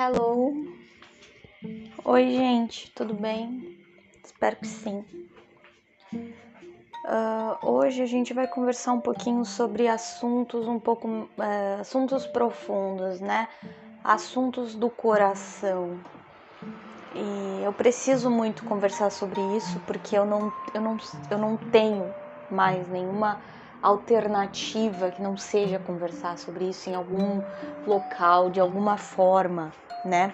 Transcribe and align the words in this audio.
Hello. 0.00 0.54
Oi, 2.04 2.30
gente, 2.30 2.88
tudo 2.94 3.14
bem? 3.14 3.76
Espero 4.24 4.54
que 4.54 4.68
sim. 4.68 5.04
Uh, 7.04 7.66
hoje 7.68 8.00
a 8.00 8.06
gente 8.06 8.32
vai 8.32 8.46
conversar 8.46 8.92
um 8.92 9.00
pouquinho 9.00 9.44
sobre 9.44 9.88
assuntos 9.88 10.68
um 10.68 10.78
pouco 10.78 11.08
uh, 11.08 11.80
assuntos 11.80 12.28
profundos, 12.28 13.18
né? 13.18 13.48
Assuntos 14.04 14.76
do 14.76 14.88
coração. 14.88 15.98
E 17.12 17.64
eu 17.64 17.72
preciso 17.72 18.30
muito 18.30 18.64
conversar 18.64 19.10
sobre 19.10 19.40
isso 19.56 19.80
porque 19.80 20.16
eu 20.16 20.24
não, 20.24 20.52
eu 20.72 20.80
não, 20.80 20.96
eu 21.28 21.38
não 21.38 21.56
tenho 21.56 22.14
mais 22.48 22.86
nenhuma 22.86 23.40
alternativa 23.82 25.10
que 25.10 25.20
não 25.20 25.36
seja 25.36 25.80
conversar 25.80 26.38
sobre 26.38 26.68
isso 26.68 26.88
em 26.88 26.94
algum 26.94 27.42
local, 27.84 28.48
de 28.48 28.60
alguma 28.60 28.96
forma, 28.96 29.72
né? 30.04 30.32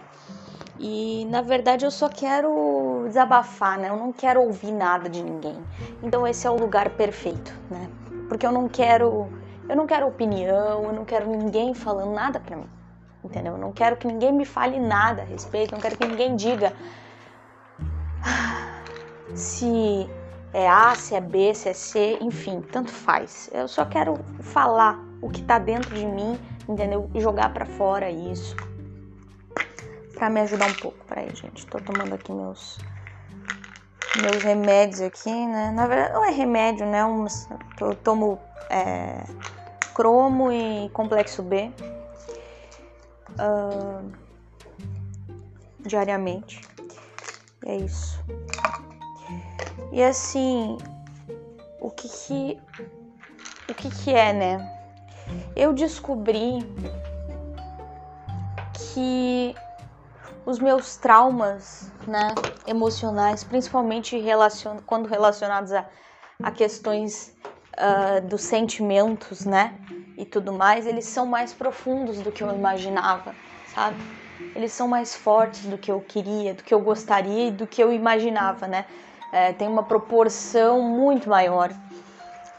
E 0.78 1.24
na 1.30 1.40
verdade 1.40 1.84
eu 1.84 1.90
só 1.90 2.08
quero 2.08 3.04
desabafar, 3.06 3.78
né? 3.78 3.88
Eu 3.88 3.96
não 3.96 4.12
quero 4.12 4.42
ouvir 4.42 4.72
nada 4.72 5.08
de 5.08 5.22
ninguém. 5.22 5.56
Então 6.02 6.26
esse 6.26 6.46
é 6.46 6.50
o 6.50 6.56
lugar 6.56 6.90
perfeito, 6.90 7.52
né? 7.70 7.88
Porque 8.28 8.46
eu 8.46 8.52
não 8.52 8.68
quero, 8.68 9.28
eu 9.68 9.76
não 9.76 9.86
quero 9.86 10.06
opinião, 10.06 10.84
eu 10.84 10.92
não 10.92 11.04
quero 11.04 11.28
ninguém 11.28 11.74
falando 11.74 12.12
nada 12.12 12.40
para 12.40 12.56
mim. 12.56 12.68
Entendeu? 13.22 13.52
Eu 13.52 13.58
não 13.58 13.72
quero 13.72 13.96
que 13.96 14.06
ninguém 14.06 14.32
me 14.32 14.44
fale 14.44 14.78
nada 14.78 15.22
a 15.22 15.24
respeito, 15.24 15.72
não 15.72 15.80
quero 15.80 15.96
que 15.96 16.06
ninguém 16.06 16.36
diga 16.36 16.72
se 19.34 20.08
é 20.52 20.68
A, 20.68 20.94
se 20.94 21.14
é 21.14 21.20
B, 21.20 21.54
se 21.54 21.68
é 21.68 21.72
C, 21.72 22.18
enfim, 22.20 22.60
tanto 22.60 22.90
faz. 22.90 23.50
Eu 23.52 23.66
só 23.66 23.84
quero 23.84 24.18
falar 24.40 24.98
o 25.20 25.28
que 25.28 25.42
tá 25.42 25.58
dentro 25.58 25.94
de 25.94 26.06
mim, 26.06 26.38
entendeu? 26.68 27.10
E 27.14 27.20
jogar 27.20 27.52
para 27.52 27.64
fora 27.64 28.10
isso. 28.10 28.54
Pra 30.14 30.30
me 30.30 30.40
ajudar 30.40 30.66
um 30.66 30.74
pouco. 30.74 31.04
Peraí, 31.06 31.34
gente. 31.34 31.66
Tô 31.66 31.80
tomando 31.80 32.14
aqui 32.14 32.32
meus 32.32 32.78
meus 34.14 34.44
remédios 34.44 35.00
aqui, 35.00 35.46
né? 35.46 35.72
Na 35.72 35.86
verdade, 35.86 36.14
não 36.14 36.24
é 36.24 36.30
remédio, 36.30 36.86
né? 36.86 37.04
Um, 37.04 37.26
eu 37.80 37.96
tomo 37.96 38.38
é, 38.70 39.24
cromo 39.92 40.52
e 40.52 40.88
complexo 40.90 41.42
B 41.42 41.72
uh, 43.30 44.12
diariamente. 45.80 46.64
E 47.64 47.70
é 47.70 47.76
isso. 47.76 48.22
E 49.92 50.02
assim, 50.02 50.78
o 51.80 51.90
que 51.90 52.08
que 52.08 52.60
o 53.68 53.74
que 53.74 53.90
que 53.90 54.14
é, 54.14 54.32
né? 54.32 54.70
Eu 55.56 55.72
descobri 55.72 56.64
que 58.74 59.56
os 60.46 60.58
meus 60.58 60.96
traumas, 60.96 61.90
né, 62.06 62.34
emocionais, 62.66 63.42
principalmente 63.44 64.18
relacion 64.18 64.78
quando 64.86 65.06
relacionados 65.06 65.72
a, 65.72 65.86
a 66.42 66.50
questões 66.50 67.34
uh, 67.78 68.26
dos 68.26 68.42
sentimentos, 68.42 69.44
né, 69.44 69.74
e 70.16 70.24
tudo 70.24 70.52
mais, 70.52 70.86
eles 70.86 71.06
são 71.06 71.26
mais 71.26 71.52
profundos 71.52 72.18
do 72.20 72.30
que 72.30 72.42
eu 72.42 72.54
imaginava, 72.54 73.34
sabe? 73.66 73.96
Eles 74.54 74.72
são 74.72 74.86
mais 74.86 75.14
fortes 75.14 75.66
do 75.66 75.76
que 75.76 75.90
eu 75.90 76.00
queria, 76.00 76.54
do 76.54 76.62
que 76.62 76.72
eu 76.72 76.80
gostaria 76.80 77.48
e 77.48 77.50
do 77.50 77.66
que 77.66 77.82
eu 77.82 77.92
imaginava, 77.92 78.66
né? 78.66 78.84
é, 79.34 79.52
tem 79.52 79.66
uma 79.66 79.82
proporção 79.82 80.80
muito 80.80 81.28
maior 81.28 81.72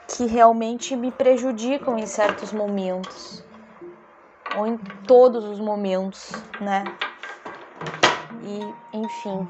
que 0.09 0.25
realmente 0.25 0.93
me 0.93 1.09
prejudicam 1.09 1.97
em 1.97 2.05
certos 2.05 2.51
momentos 2.51 3.41
ou 4.57 4.67
em 4.67 4.77
todos 5.07 5.45
os 5.45 5.57
momentos, 5.57 6.31
né? 6.59 6.83
E 8.43 8.97
enfim, 8.97 9.47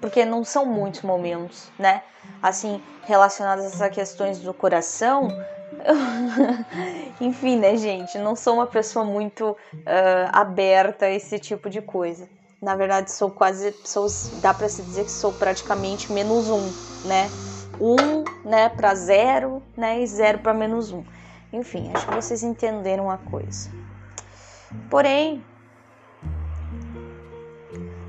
porque 0.00 0.24
não 0.24 0.44
são 0.44 0.64
muitos 0.64 1.02
momentos, 1.02 1.70
né? 1.78 2.02
Assim, 2.42 2.82
relacionados 3.04 3.80
a 3.80 3.88
questões 3.88 4.38
do 4.40 4.54
coração. 4.54 5.28
enfim, 7.20 7.56
né, 7.56 7.76
gente? 7.76 8.18
Não 8.18 8.36
sou 8.36 8.54
uma 8.54 8.66
pessoa 8.66 9.04
muito 9.04 9.50
uh, 9.50 9.56
aberta 10.32 11.06
a 11.06 11.10
esse 11.10 11.38
tipo 11.38 11.68
de 11.68 11.80
coisa 11.80 12.28
na 12.60 12.74
verdade 12.74 13.12
sou 13.12 13.30
quase, 13.30 13.74
sou, 13.84 14.06
dá 14.40 14.52
para 14.54 14.68
se 14.68 14.82
dizer 14.82 15.04
que 15.04 15.10
sou 15.10 15.32
praticamente 15.32 16.12
menos 16.12 16.48
um, 16.48 16.62
né? 17.06 17.28
Um, 17.80 18.48
né, 18.48 18.70
para 18.70 18.94
zero, 18.94 19.62
né, 19.76 20.00
e 20.00 20.06
zero 20.06 20.38
para 20.38 20.54
menos 20.54 20.90
um. 20.90 21.04
Enfim, 21.52 21.90
acho 21.94 22.06
que 22.06 22.14
vocês 22.14 22.42
entenderam 22.42 23.10
a 23.10 23.18
coisa. 23.18 23.70
Porém, 24.88 25.44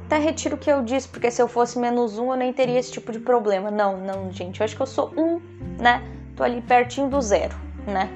até 0.08 0.18
retiro 0.18 0.56
o 0.56 0.58
que 0.58 0.72
eu 0.72 0.82
disse, 0.82 1.06
porque 1.06 1.30
se 1.30 1.42
eu 1.42 1.50
fosse 1.50 1.78
menos 1.78 2.18
um, 2.18 2.32
eu 2.32 2.38
nem 2.38 2.54
teria 2.54 2.80
esse 2.80 2.94
tipo 2.94 3.12
de 3.12 3.20
problema. 3.20 3.70
Não, 3.70 3.98
não, 3.98 4.32
gente, 4.32 4.62
eu 4.62 4.64
acho 4.64 4.76
que 4.76 4.82
eu 4.82 4.88
sou 4.88 5.14
um, 5.18 5.40
né? 5.78 6.02
Tô 6.36 6.44
ali 6.44 6.62
pertinho 6.62 7.10
do 7.10 7.22
zero, 7.22 7.56
né? 7.86 8.10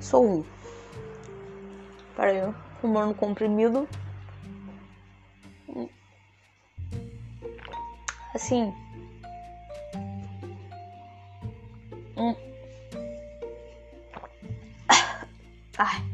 Sou 0.00 0.24
um. 0.24 0.44
Peraí, 2.14 2.54
humor 2.82 3.06
no 3.06 3.14
comprimido. 3.14 3.88
Assim. 8.32 8.72
Hum. 12.16 12.34
Ai. 15.78 16.04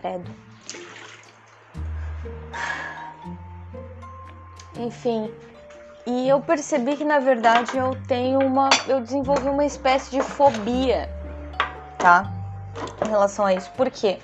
Credo. 0.00 0.48
Enfim. 4.78 5.30
E 6.06 6.28
eu 6.28 6.40
percebi 6.40 6.96
que 6.96 7.04
na 7.04 7.18
verdade 7.18 7.76
eu 7.76 7.90
tenho 8.06 8.38
uma. 8.40 8.70
Eu 8.86 9.00
desenvolvi 9.00 9.48
uma 9.48 9.64
espécie 9.64 10.10
de 10.10 10.22
fobia, 10.22 11.08
tá? 11.98 12.32
Em 13.04 13.08
relação 13.08 13.44
a 13.44 13.52
isso. 13.52 13.70
Por 13.72 13.90
quê? 13.90 14.18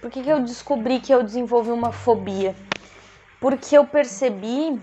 Por 0.00 0.10
que, 0.10 0.22
que 0.22 0.30
eu 0.30 0.40
descobri 0.40 1.00
que 1.00 1.12
eu 1.12 1.22
desenvolvi 1.22 1.70
uma 1.70 1.92
fobia? 1.92 2.54
Porque 3.40 3.76
eu 3.76 3.84
percebi 3.86 4.80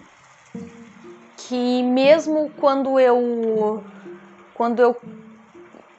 que 1.38 1.84
mesmo 1.84 2.52
quando 2.58 3.00
eu 3.00 3.84
quando 4.54 4.80
eu 4.80 4.96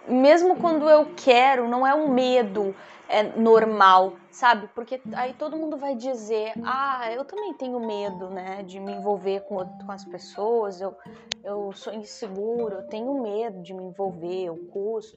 mesmo 0.09 0.57
quando 0.57 0.89
eu 0.89 1.13
quero, 1.17 1.69
não 1.69 1.87
é 1.87 1.95
um 1.95 2.09
medo 2.09 2.75
é 3.09 3.23
normal, 3.23 4.13
sabe? 4.31 4.69
Porque 4.75 5.01
aí 5.15 5.33
todo 5.33 5.57
mundo 5.57 5.79
vai 5.79 5.95
dizer, 5.95 6.53
ah, 6.63 7.11
eu 7.11 7.25
também 7.25 7.55
tenho 7.55 7.81
medo, 7.81 8.29
né, 8.29 8.63
de 8.63 8.79
me 8.79 8.93
envolver 8.93 9.41
com, 9.41 9.57
com 9.57 9.91
as 9.91 10.05
pessoas, 10.05 10.81
eu, 10.81 10.95
eu 11.43 11.73
sou 11.73 11.93
inseguro, 11.95 12.77
eu 12.77 12.83
tenho 12.89 13.23
medo 13.23 13.63
de 13.63 13.73
me 13.73 13.83
envolver, 13.83 14.45
eu 14.45 14.57
custo, 14.71 15.17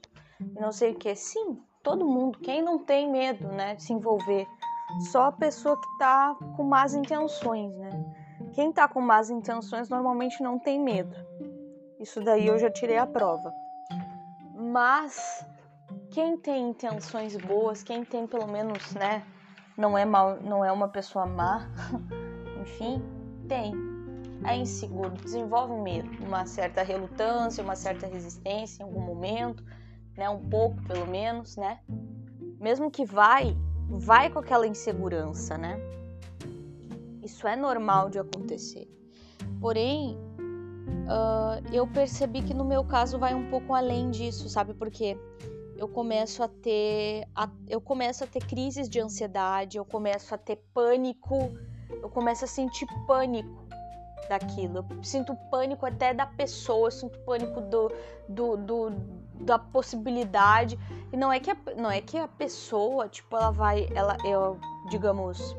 não 0.58 0.72
sei 0.72 0.92
o 0.92 0.94
que. 0.94 1.14
Sim, 1.14 1.62
todo 1.82 2.06
mundo, 2.06 2.38
quem 2.38 2.62
não 2.62 2.78
tem 2.78 3.10
medo, 3.10 3.46
né, 3.48 3.74
de 3.74 3.82
se 3.82 3.92
envolver? 3.92 4.46
Só 5.10 5.26
a 5.26 5.32
pessoa 5.32 5.76
que 5.76 5.98
tá 5.98 6.34
com 6.56 6.64
más 6.64 6.94
intenções, 6.94 7.74
né? 7.76 7.90
Quem 8.54 8.72
tá 8.72 8.86
com 8.86 9.00
más 9.00 9.30
intenções 9.30 9.88
normalmente 9.88 10.42
não 10.42 10.58
tem 10.58 10.78
medo. 10.78 11.14
Isso 11.98 12.20
daí 12.20 12.46
eu 12.46 12.58
já 12.58 12.70
tirei 12.70 12.98
a 12.98 13.06
prova. 13.06 13.54
Mas 14.72 15.44
quem 16.10 16.34
tem 16.38 16.70
intenções 16.70 17.36
boas, 17.36 17.82
quem 17.82 18.06
tem 18.06 18.26
pelo 18.26 18.46
menos, 18.46 18.94
né, 18.94 19.22
não 19.76 19.98
é 19.98 20.06
mal, 20.06 20.40
não 20.40 20.64
é 20.64 20.72
uma 20.72 20.88
pessoa 20.88 21.26
má, 21.26 21.68
enfim, 22.58 23.02
tem. 23.46 23.74
É 24.46 24.56
inseguro, 24.56 25.10
desenvolve 25.10 25.74
medo, 25.74 26.08
uma 26.24 26.46
certa 26.46 26.82
relutância, 26.82 27.62
uma 27.62 27.76
certa 27.76 28.06
resistência 28.06 28.82
em 28.82 28.86
algum 28.86 29.02
momento, 29.02 29.62
né, 30.16 30.30
um 30.30 30.48
pouco 30.48 30.82
pelo 30.84 31.06
menos, 31.06 31.54
né? 31.58 31.78
Mesmo 32.58 32.90
que 32.90 33.04
vai, 33.04 33.54
vai 33.90 34.30
com 34.30 34.38
aquela 34.38 34.66
insegurança, 34.66 35.58
né? 35.58 35.78
Isso 37.22 37.46
é 37.46 37.56
normal 37.56 38.08
de 38.08 38.18
acontecer. 38.18 38.88
Porém, 39.60 40.18
uh, 41.06 41.74
eu 41.74 41.86
percebi 41.86 42.42
que 42.42 42.54
no 42.54 42.64
meu 42.64 42.84
caso 42.84 43.18
vai 43.18 43.34
um 43.34 43.48
pouco 43.50 43.74
além 43.74 44.10
disso, 44.10 44.48
sabe? 44.48 44.74
Porque 44.74 45.16
eu 45.76 45.88
começo 45.88 46.42
a 46.42 46.48
ter, 46.48 47.26
a, 47.34 47.48
eu 47.68 47.80
começo 47.80 48.22
a 48.24 48.26
ter 48.26 48.44
crises 48.44 48.88
de 48.88 49.00
ansiedade, 49.00 49.78
eu 49.78 49.84
começo 49.84 50.34
a 50.34 50.38
ter 50.38 50.56
pânico, 50.72 51.50
eu 51.90 52.08
começo 52.08 52.44
a 52.44 52.48
sentir 52.48 52.86
pânico 53.06 53.66
daquilo. 54.28 54.86
Eu 54.90 55.02
sinto 55.02 55.34
pânico 55.50 55.84
até 55.84 56.14
da 56.14 56.26
pessoa, 56.26 56.86
eu 56.86 56.90
sinto 56.92 57.18
pânico 57.20 57.60
do, 57.60 57.90
do, 58.28 58.56
do, 58.56 58.90
da 59.40 59.58
possibilidade. 59.58 60.78
E 61.12 61.16
não 61.16 61.32
é 61.32 61.40
que 61.40 61.50
a, 61.50 61.56
não 61.76 61.90
é 61.90 62.00
que 62.00 62.16
a 62.16 62.28
pessoa, 62.28 63.08
tipo, 63.08 63.36
ela 63.36 63.50
vai, 63.50 63.88
ela, 63.94 64.16
eu, 64.24 64.58
digamos, 64.88 65.56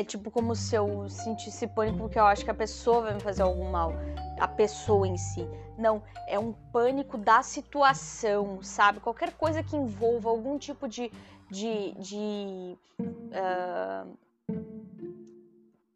é 0.00 0.04
tipo 0.04 0.30
como 0.30 0.56
se 0.56 0.74
eu 0.74 1.08
sentisse 1.08 1.66
pânico 1.66 1.98
porque 1.98 2.18
eu 2.18 2.24
acho 2.24 2.44
que 2.44 2.50
a 2.50 2.54
pessoa 2.54 3.02
vai 3.02 3.14
me 3.14 3.20
fazer 3.20 3.42
algum 3.42 3.70
mal. 3.70 3.92
A 4.38 4.48
pessoa 4.48 5.06
em 5.06 5.16
si. 5.16 5.46
Não, 5.76 6.02
é 6.26 6.38
um 6.38 6.52
pânico 6.72 7.18
da 7.18 7.42
situação, 7.42 8.62
sabe? 8.62 9.00
Qualquer 9.00 9.32
coisa 9.32 9.62
que 9.62 9.76
envolva 9.76 10.30
algum 10.30 10.58
tipo 10.58 10.88
de. 10.88 11.12
de, 11.50 11.92
de 11.92 12.78
uh, 13.00 14.16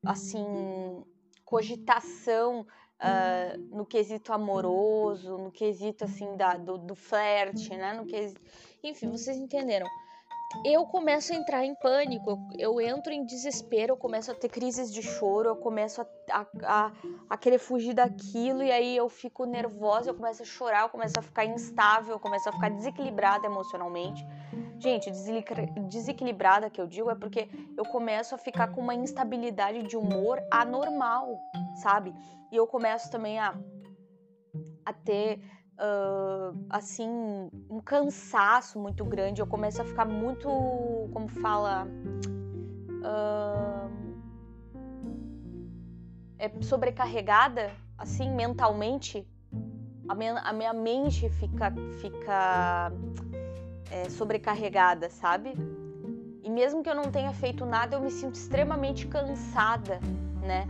assim. 0.04 1.02
cogitação 1.44 2.66
uh, 3.00 3.58
no 3.74 3.86
quesito 3.86 4.32
amoroso, 4.32 5.38
no 5.38 5.50
quesito 5.50 6.04
assim 6.04 6.36
da, 6.36 6.54
do, 6.58 6.76
do 6.76 6.94
flerte, 6.94 7.70
né? 7.70 7.94
No 7.94 8.04
quesito, 8.04 8.40
enfim, 8.82 9.10
vocês 9.10 9.38
entenderam 9.38 9.88
eu 10.64 10.86
começo 10.86 11.32
a 11.32 11.36
entrar 11.36 11.64
em 11.64 11.74
pânico, 11.74 12.38
eu, 12.58 12.80
entro 12.80 13.12
em 13.12 13.24
desespero, 13.24 13.92
eu 13.92 13.96
começo 13.96 14.30
a 14.30 14.34
ter 14.34 14.48
crises 14.48 14.92
de 14.92 15.02
choro, 15.02 15.48
eu 15.48 15.56
começo 15.56 16.00
a, 16.00 16.06
a, 16.30 16.46
a, 16.62 16.92
a, 17.30 17.36
querer 17.36 17.58
fugir 17.58 17.94
daquilo 17.94 18.62
e 18.62 18.70
aí 18.70 18.96
eu 18.96 19.08
fico 19.08 19.44
nervosa, 19.44 20.10
eu 20.10 20.14
começo 20.14 20.42
a 20.42 20.46
chorar, 20.46 20.82
eu 20.82 20.88
começo 20.88 21.18
a 21.18 21.22
ficar 21.22 21.44
instável, 21.44 22.14
eu 22.14 22.20
começo 22.20 22.48
a 22.48 22.52
ficar 22.52 22.70
desequilibrada 22.70 23.46
emocionalmente. 23.46 24.24
Gente, 24.78 25.10
desequilibrada 25.88 26.68
que 26.68 26.80
eu 26.80 26.86
digo 26.86 27.10
é 27.10 27.14
porque 27.14 27.48
eu 27.76 27.84
começo 27.84 28.34
a 28.34 28.38
ficar 28.38 28.68
com 28.68 28.80
uma 28.80 28.94
instabilidade 28.94 29.82
de 29.84 29.96
humor 29.96 30.42
anormal, 30.50 31.38
sabe? 31.76 32.14
E 32.50 32.56
eu 32.56 32.66
começo 32.66 33.10
também 33.10 33.38
a, 33.38 33.54
a 34.84 34.92
ter 34.92 35.40
uh, 35.78 36.56
assim, 36.70 37.08
um 37.68 37.80
cansaço 37.80 38.78
muito 38.78 39.04
grande. 39.04 39.40
Eu 39.40 39.46
começo 39.46 39.80
a 39.80 39.84
ficar 39.84 40.04
muito, 40.04 40.48
como 41.12 41.28
fala, 41.28 41.86
uh, 43.04 43.90
é 46.38 46.50
sobrecarregada, 46.62 47.72
assim, 47.98 48.30
mentalmente. 48.30 49.26
A 50.08 50.14
minha, 50.14 50.38
a 50.38 50.52
minha 50.52 50.72
mente 50.72 51.28
fica, 51.30 51.72
fica 52.00 52.92
é, 53.90 54.08
sobrecarregada, 54.10 55.08
sabe? 55.08 55.54
E 56.42 56.50
mesmo 56.50 56.82
que 56.82 56.90
eu 56.90 56.94
não 56.94 57.10
tenha 57.10 57.32
feito 57.32 57.64
nada, 57.64 57.96
eu 57.96 58.02
me 58.02 58.10
sinto 58.10 58.34
extremamente 58.34 59.06
cansada, 59.06 59.98
né? 60.42 60.66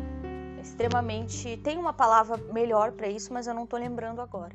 Extremamente. 0.60 1.56
Tem 1.58 1.76
uma 1.76 1.92
palavra 1.92 2.36
melhor 2.52 2.92
para 2.92 3.08
isso, 3.08 3.32
mas 3.32 3.48
eu 3.48 3.54
não 3.54 3.66
tô 3.66 3.76
lembrando 3.76 4.20
agora. 4.20 4.54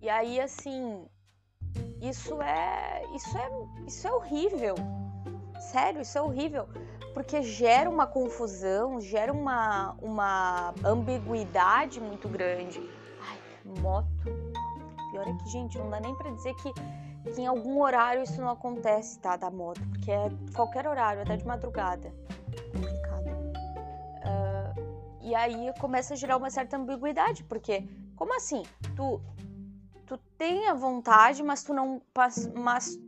E 0.00 0.08
aí, 0.08 0.40
assim, 0.40 1.06
isso 2.00 2.40
é, 2.42 3.02
isso 3.14 3.36
é, 3.36 3.50
isso 3.86 4.06
é 4.06 4.12
horrível. 4.12 4.74
Sério, 5.58 6.02
isso 6.02 6.18
é 6.18 6.22
horrível. 6.22 6.68
Porque 7.14 7.42
gera 7.42 7.88
uma 7.88 8.06
confusão, 8.06 9.00
gera 9.00 9.32
uma, 9.32 9.96
uma 10.02 10.74
ambiguidade 10.84 11.98
muito 11.98 12.28
grande. 12.28 12.78
Ai, 13.22 13.38
moto. 13.80 14.06
Pior 15.10 15.26
é 15.26 15.32
que, 15.32 15.48
gente, 15.48 15.78
não 15.78 15.88
dá 15.88 15.98
nem 15.98 16.14
pra 16.14 16.30
dizer 16.30 16.54
que, 16.56 16.72
que 17.32 17.40
em 17.40 17.46
algum 17.46 17.80
horário 17.80 18.22
isso 18.22 18.38
não 18.38 18.50
acontece, 18.50 19.18
tá? 19.18 19.36
Da 19.36 19.50
moto. 19.50 19.80
Porque 19.88 20.10
é 20.10 20.30
qualquer 20.54 20.86
horário, 20.86 21.22
até 21.22 21.36
de 21.36 21.46
madrugada. 21.46 22.12
Complicado. 22.70 23.28
Uh, 24.26 25.22
e 25.22 25.34
aí 25.34 25.72
começa 25.80 26.12
a 26.12 26.16
gerar 26.16 26.36
uma 26.36 26.50
certa 26.50 26.76
ambiguidade, 26.76 27.42
porque, 27.44 27.88
como 28.14 28.36
assim? 28.36 28.62
Tu 28.94 29.22
tu 30.06 30.18
tem 30.38 30.68
a 30.68 30.74
vontade, 30.74 31.42
mas 31.42 31.62
tu 31.62 31.74
não. 31.74 32.00
Mas 32.54 32.98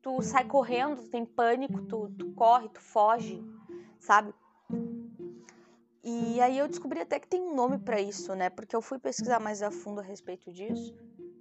tu 0.00 0.22
sai 0.22 0.44
correndo, 0.44 1.02
tu 1.02 1.08
tem 1.08 1.24
pânico, 1.24 1.82
tu, 1.82 2.08
tu 2.16 2.32
corre, 2.32 2.68
tu 2.68 2.80
foge, 2.80 3.42
sabe? 3.98 4.32
E 6.02 6.40
aí 6.40 6.56
eu 6.56 6.68
descobri 6.68 7.00
até 7.00 7.18
que 7.18 7.28
tem 7.28 7.42
um 7.42 7.54
nome 7.54 7.78
para 7.78 8.00
isso, 8.00 8.34
né? 8.34 8.48
Porque 8.48 8.74
eu 8.74 8.80
fui 8.80 8.98
pesquisar 8.98 9.40
mais 9.40 9.62
a 9.62 9.70
fundo 9.70 10.00
a 10.00 10.02
respeito 10.02 10.52
disso 10.52 10.94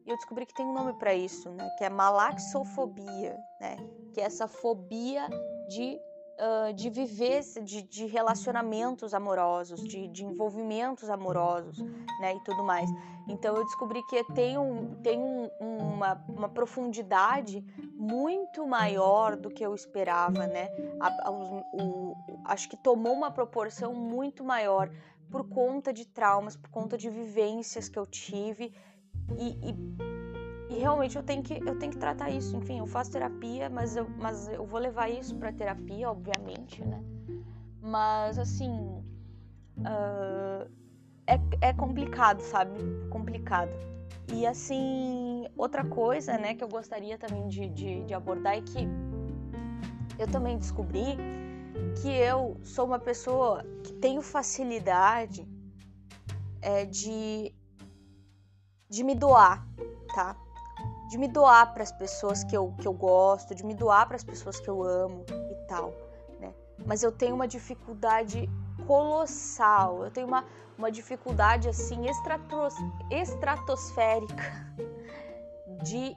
e 0.06 0.10
eu 0.10 0.16
descobri 0.16 0.46
que 0.46 0.54
tem 0.54 0.66
um 0.66 0.74
nome 0.74 0.94
para 0.94 1.14
isso, 1.14 1.50
né? 1.52 1.70
Que 1.78 1.84
é 1.84 1.90
malaxofobia, 1.90 3.38
né? 3.62 3.78
Que 4.14 4.22
é 4.22 4.24
essa 4.24 4.48
fobia 4.48 5.28
de 5.70 6.00
uh, 6.38 6.74
de 6.74 6.90
viver, 6.90 7.42
de, 7.64 7.82
de 7.82 8.06
relacionamentos 8.06 9.14
amorosos, 9.14 9.84
de, 9.84 10.08
de, 10.08 10.24
envolvimentos 10.24 11.10
amorosos, 11.10 11.80
né, 12.20 12.36
e 12.36 12.44
tudo 12.44 12.64
mais. 12.64 12.90
Então 13.28 13.56
eu 13.56 13.66
descobri 13.66 14.02
que 14.04 14.24
tem, 14.34 14.58
um, 14.58 14.96
tem 15.02 15.20
um, 15.20 15.50
uma, 15.60 16.14
uma 16.30 16.50
profundidade 16.50 17.62
muito 17.94 18.66
maior 18.66 19.36
do 19.36 19.50
que 19.50 19.66
eu 19.66 19.76
esperava, 19.76 20.48
né? 20.48 20.70
A, 21.00 21.28
a, 21.28 21.32
o, 21.32 22.16
acho 22.46 22.70
que 22.70 22.78
tomou 22.78 23.14
uma 23.14 23.32
proporção 23.32 23.94
muito 23.94 24.44
maior 24.44 24.90
por 25.30 25.48
conta 25.50 25.92
de 25.92 26.06
traumas, 26.06 26.56
por 26.56 26.70
conta 26.70 26.98
de 26.98 27.10
vivências 27.10 27.90
que 27.90 28.00
eu 28.00 28.06
tive 28.06 28.74
e, 29.38 29.50
e 29.70 30.37
e 30.78 30.80
realmente 30.80 31.16
eu 31.16 31.24
tenho 31.24 31.42
que 31.42 31.56
eu 31.66 31.76
tenho 31.80 31.92
que 31.92 31.98
tratar 31.98 32.30
isso. 32.30 32.56
Enfim, 32.56 32.78
eu 32.78 32.86
faço 32.86 33.12
terapia, 33.12 33.68
mas 33.68 33.96
eu, 33.96 34.08
mas 34.20 34.48
eu 34.48 34.64
vou 34.64 34.80
levar 34.80 35.10
isso 35.10 35.36
para 35.36 35.52
terapia, 35.52 36.12
obviamente, 36.12 36.84
né? 36.86 37.04
Mas 37.82 38.38
assim 38.38 38.72
uh, 39.80 40.70
é, 41.26 41.40
é 41.62 41.74
complicado, 41.74 42.42
sabe? 42.42 42.80
Complicado. 43.10 43.72
E 44.32 44.46
assim, 44.46 45.48
outra 45.58 45.84
coisa, 45.84 46.38
né, 46.38 46.54
que 46.54 46.64
eu 46.64 46.68
gostaria 46.68 47.18
também 47.18 47.48
de, 47.48 47.68
de, 47.70 48.04
de 48.04 48.14
abordar 48.14 48.58
é 48.58 48.62
que 48.62 48.88
eu 50.20 50.28
também 50.28 50.60
descobri 50.60 51.18
que 52.02 52.10
eu 52.10 52.58
sou 52.62 52.86
uma 52.86 53.00
pessoa 53.00 53.64
que 53.84 53.94
tenho 53.94 54.22
facilidade 54.22 55.48
é, 56.62 56.86
de, 56.86 57.52
de 58.90 59.04
me 59.04 59.16
doar, 59.16 59.66
tá? 60.14 60.36
De 61.08 61.18
me 61.18 61.28
doar 61.28 61.74
para 61.74 61.84
as 61.84 61.92
pessoas 61.92 62.44
que 62.44 62.56
eu, 62.56 62.74
que 62.80 62.88
eu 62.88 62.94
gosto, 62.94 63.56
de 63.56 63.66
me 63.66 63.74
doar 63.74 64.08
para 64.08 64.16
as 64.16 64.24
pessoas 64.24 64.60
que 64.60 64.70
eu 64.70 64.84
amo 64.84 65.26
e 65.30 65.68
tal, 65.68 65.94
né? 66.40 66.54
Mas 66.86 67.04
eu 67.04 67.12
tenho 67.12 67.36
uma 67.36 67.48
dificuldade 67.48 68.50
colossal, 68.86 70.04
eu 70.04 70.12
tenho 70.12 70.28
uma, 70.28 70.46
uma 70.78 70.92
dificuldade 70.92 71.68
assim 71.70 72.08
estratos, 72.08 72.76
estratosférica 73.10 74.76
de 75.84 76.16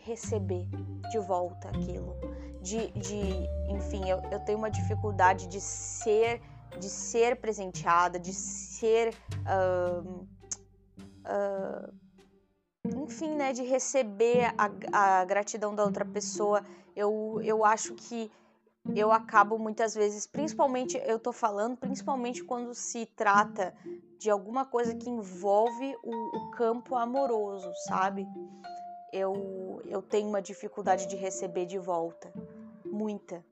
receber 0.00 0.68
de 1.10 1.18
volta 1.18 1.68
aquilo, 1.68 2.16
de, 2.60 2.90
de 2.92 3.48
enfim, 3.68 4.08
eu, 4.08 4.20
eu 4.30 4.40
tenho 4.40 4.58
uma 4.58 4.70
dificuldade 4.70 5.46
de 5.46 5.60
ser 5.60 6.40
de 6.78 6.88
ser 6.88 7.36
presenteada, 7.36 8.18
de 8.18 8.32
ser 8.32 9.14
uh, 9.46 10.26
uh, 11.26 11.94
enfim, 12.84 13.34
né, 13.34 13.52
de 13.52 13.62
receber 13.62 14.52
a, 14.56 15.20
a 15.20 15.24
gratidão 15.24 15.74
da 15.74 15.84
outra 15.84 16.04
pessoa. 16.04 16.64
Eu, 16.94 17.40
eu 17.42 17.64
acho 17.64 17.94
que 17.94 18.30
eu 18.94 19.12
acabo 19.12 19.58
muitas 19.58 19.94
vezes, 19.94 20.26
principalmente, 20.26 21.00
eu 21.06 21.18
tô 21.18 21.32
falando, 21.32 21.76
principalmente 21.76 22.42
quando 22.42 22.74
se 22.74 23.06
trata 23.06 23.72
de 24.18 24.28
alguma 24.28 24.64
coisa 24.64 24.94
que 24.94 25.08
envolve 25.08 25.96
o, 26.02 26.36
o 26.36 26.50
campo 26.50 26.96
amoroso, 26.96 27.70
sabe? 27.86 28.26
Eu, 29.12 29.80
eu 29.84 30.02
tenho 30.02 30.28
uma 30.28 30.42
dificuldade 30.42 31.06
de 31.06 31.16
receber 31.16 31.66
de 31.66 31.78
volta. 31.78 32.32
Muita. 32.84 33.44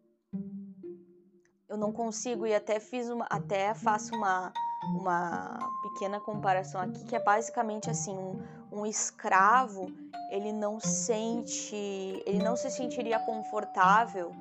Eu 1.68 1.76
não 1.76 1.92
consigo 1.92 2.46
e 2.46 2.54
até 2.54 2.80
fiz 2.80 3.08
uma, 3.08 3.26
até 3.30 3.72
faço 3.74 4.14
uma, 4.14 4.52
uma 4.96 5.58
pequena 5.82 6.20
comparação 6.20 6.80
aqui 6.80 7.04
que 7.04 7.16
é 7.16 7.22
basicamente 7.22 7.90
assim, 7.90 8.16
um, 8.16 8.40
um 8.72 8.86
escravo, 8.86 9.86
ele 10.30 10.52
não 10.52 10.78
sente, 10.78 11.74
ele 12.26 12.42
não 12.42 12.56
se 12.56 12.70
sentiria 12.70 13.18
confortável, 13.18 14.32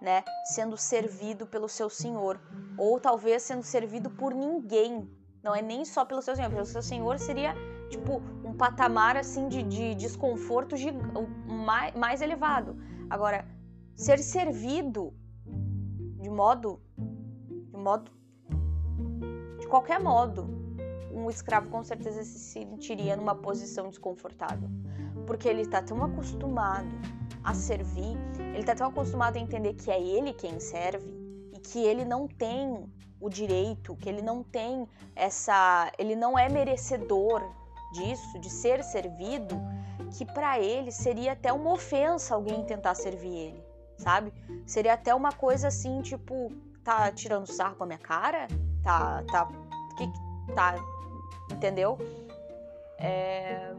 né, 0.00 0.22
sendo 0.44 0.76
servido 0.76 1.46
pelo 1.46 1.68
seu 1.68 1.88
senhor, 1.88 2.40
ou 2.76 3.00
talvez 3.00 3.42
sendo 3.42 3.62
servido 3.62 4.10
por 4.10 4.34
ninguém. 4.34 5.10
Não 5.42 5.54
é 5.54 5.62
nem 5.62 5.84
só 5.84 6.04
pelo 6.04 6.20
seu 6.22 6.34
senhor, 6.34 6.50
pelo 6.50 6.66
seu 6.66 6.82
senhor 6.82 7.18
seria 7.18 7.54
tipo 7.88 8.20
um 8.44 8.52
patamar 8.52 9.16
assim 9.16 9.48
de, 9.48 9.62
de 9.62 9.94
desconforto 9.94 10.74
mais, 11.46 11.94
mais 11.94 12.20
elevado. 12.20 12.76
Agora, 13.08 13.46
ser 13.94 14.18
servido 14.18 15.14
de 16.20 16.28
modo 16.28 16.80
de 16.96 17.76
modo 17.76 18.10
de 19.66 19.70
qualquer 19.70 19.98
modo 19.98 20.46
um 21.10 21.28
escravo 21.28 21.68
com 21.68 21.82
certeza 21.82 22.22
se 22.22 22.38
sentiria 22.38 23.16
numa 23.16 23.34
posição 23.34 23.88
desconfortável, 23.88 24.68
porque 25.26 25.48
ele 25.48 25.62
está 25.62 25.82
tão 25.82 26.04
acostumado 26.04 26.86
a 27.42 27.52
servir, 27.52 28.16
ele 28.38 28.60
está 28.60 28.76
tão 28.76 28.86
acostumado 28.86 29.36
a 29.36 29.40
entender 29.40 29.74
que 29.74 29.90
é 29.90 30.00
ele 30.00 30.32
quem 30.32 30.60
serve 30.60 31.12
e 31.52 31.58
que 31.58 31.80
ele 31.80 32.04
não 32.04 32.28
tem 32.28 32.88
o 33.20 33.28
direito, 33.28 33.96
que 33.96 34.08
ele 34.08 34.22
não 34.22 34.44
tem 34.44 34.86
essa, 35.16 35.90
ele 35.98 36.14
não 36.14 36.38
é 36.38 36.48
merecedor 36.48 37.42
disso, 37.92 38.38
de 38.38 38.48
ser 38.48 38.84
servido, 38.84 39.56
que 40.16 40.24
para 40.24 40.60
ele 40.60 40.92
seria 40.92 41.32
até 41.32 41.52
uma 41.52 41.72
ofensa 41.72 42.36
alguém 42.36 42.64
tentar 42.64 42.94
servir 42.94 43.34
ele. 43.34 43.64
sabe? 43.98 44.32
Seria 44.64 44.92
até 44.92 45.12
uma 45.12 45.32
coisa 45.32 45.66
assim, 45.66 46.02
tipo, 46.02 46.52
tá 46.84 47.10
tirando 47.10 47.46
sarro 47.46 47.74
com 47.74 47.82
a 47.82 47.86
minha 47.86 47.98
cara? 47.98 48.46
Tá, 48.86 49.20
tá, 49.24 49.48
que 49.98 50.54
tá, 50.54 50.76
entendeu? 51.50 51.98
É, 53.00 53.74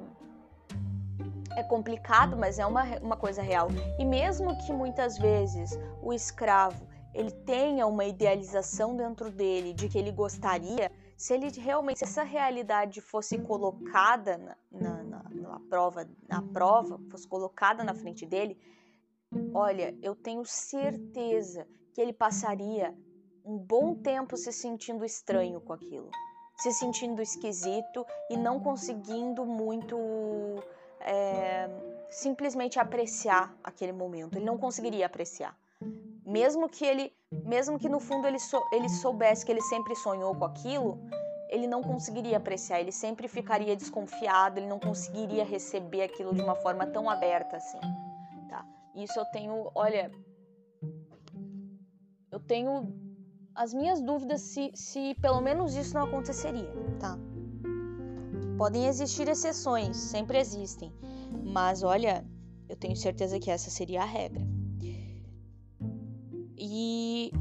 é 1.56 1.64
complicado, 1.64 2.36
mas 2.36 2.60
é 2.60 2.66
uma, 2.66 2.84
uma 3.00 3.16
coisa 3.16 3.42
real. 3.42 3.70
E 3.98 4.04
mesmo 4.04 4.58
que 4.66 4.74
muitas 4.74 5.18
vezes 5.18 5.80
o 6.04 6.12
escravo 6.12 6.86
ele 7.14 7.32
tenha 7.32 7.88
uma 7.88 8.04
idealização 8.04 8.98
dentro 8.98 9.32
dele 9.32 9.74
de 9.74 9.88
que 9.88 9.98
ele 9.98 10.12
gostaria, 10.12 10.92
se 11.16 11.34
ele 11.34 11.50
realmente 11.58 12.00
se 12.00 12.04
essa 12.04 12.24
realidade 12.24 13.00
fosse 13.00 13.38
colocada 13.38 14.38
na, 14.38 14.58
na, 14.70 15.04
na, 15.04 15.24
na 15.30 15.60
prova, 15.70 16.06
na 16.28 16.42
prova, 16.42 17.00
fosse 17.10 17.26
colocada 17.26 17.82
na 17.82 17.94
frente 17.94 18.26
dele, 18.26 18.60
olha, 19.54 19.98
eu 20.02 20.14
tenho 20.14 20.44
certeza 20.44 21.66
que 21.94 22.02
ele 22.02 22.12
passaria 22.12 22.94
um 23.48 23.58
bom 23.58 23.96
tempo 23.96 24.36
se 24.36 24.51
sentindo 24.51 25.06
estranho 25.06 25.62
com 25.62 25.72
aquilo, 25.72 26.12
se 26.58 26.74
sentindo 26.74 27.22
esquisito 27.22 28.06
e 28.30 28.36
não 28.36 28.60
conseguindo 28.60 29.46
muito 29.46 29.98
é, 31.00 31.70
simplesmente 32.10 32.77
apreciar 32.77 33.56
aquele 33.63 33.94
momento. 33.94 34.36
Ele 34.36 34.46
não 34.46 34.58
conseguiria 34.58 35.06
apreciar. 35.06 35.58
Mesmo 36.25 36.68
que 36.68 36.86
ele, 36.86 37.13
mesmo 37.32 37.80
que 37.80 37.88
no 37.88 38.01
fundo 38.01 38.27
ele, 38.27 38.39
sou, 38.39 38.68
ele 38.74 38.89
soubesse 38.89 39.46
que 39.46 39.51
ele 39.51 39.62
sempre 39.62 39.96
sonhou 39.96 40.36
com 40.36 40.44
aquilo, 40.44 41.00
ele 41.50 41.68
não 41.68 41.82
conseguiria 41.82 42.36
apreciar, 42.36 42.82
ele 42.82 42.92
sempre 42.92 43.30
ficaria 43.30 43.77
desconfiado, 43.77 44.58
ele 44.58 44.68
não 44.68 44.80
conseguiria 44.80 45.46
receber 45.46 46.04
aquilo 46.04 46.36
de 46.36 46.42
uma 46.42 46.56
forma 46.56 46.86
tão 46.86 47.10
aberta 47.10 47.56
assim, 47.56 47.80
tá? 48.50 48.66
Isso 48.94 49.18
eu 49.18 49.24
tenho, 49.27 49.72
olha, 49.74 50.12
eu 52.30 52.39
tenho 52.42 53.07
as 53.58 53.74
minhas 53.74 54.00
dúvidas 54.00 54.42
se, 54.42 54.72
se 54.76 55.16
pelo 55.16 55.42
menos 55.42 55.76
isso 55.76 55.96
não 55.96 56.04
aconteceria, 56.04 56.72
tá? 57.00 57.18
Podem 58.56 58.86
existir 58.86 59.28
exceções, 59.28 59.98
sempre 59.98 60.38
existem, 60.38 60.94
mas 61.44 61.82
olha, 61.82 62.24
eu 62.70 62.76
tenho 62.76 62.96
certeza 62.96 63.40
que 63.40 63.50
essa 63.50 63.72
seria 63.72 64.04
a 64.04 64.06
regra. 64.06 64.48
E 66.56 67.32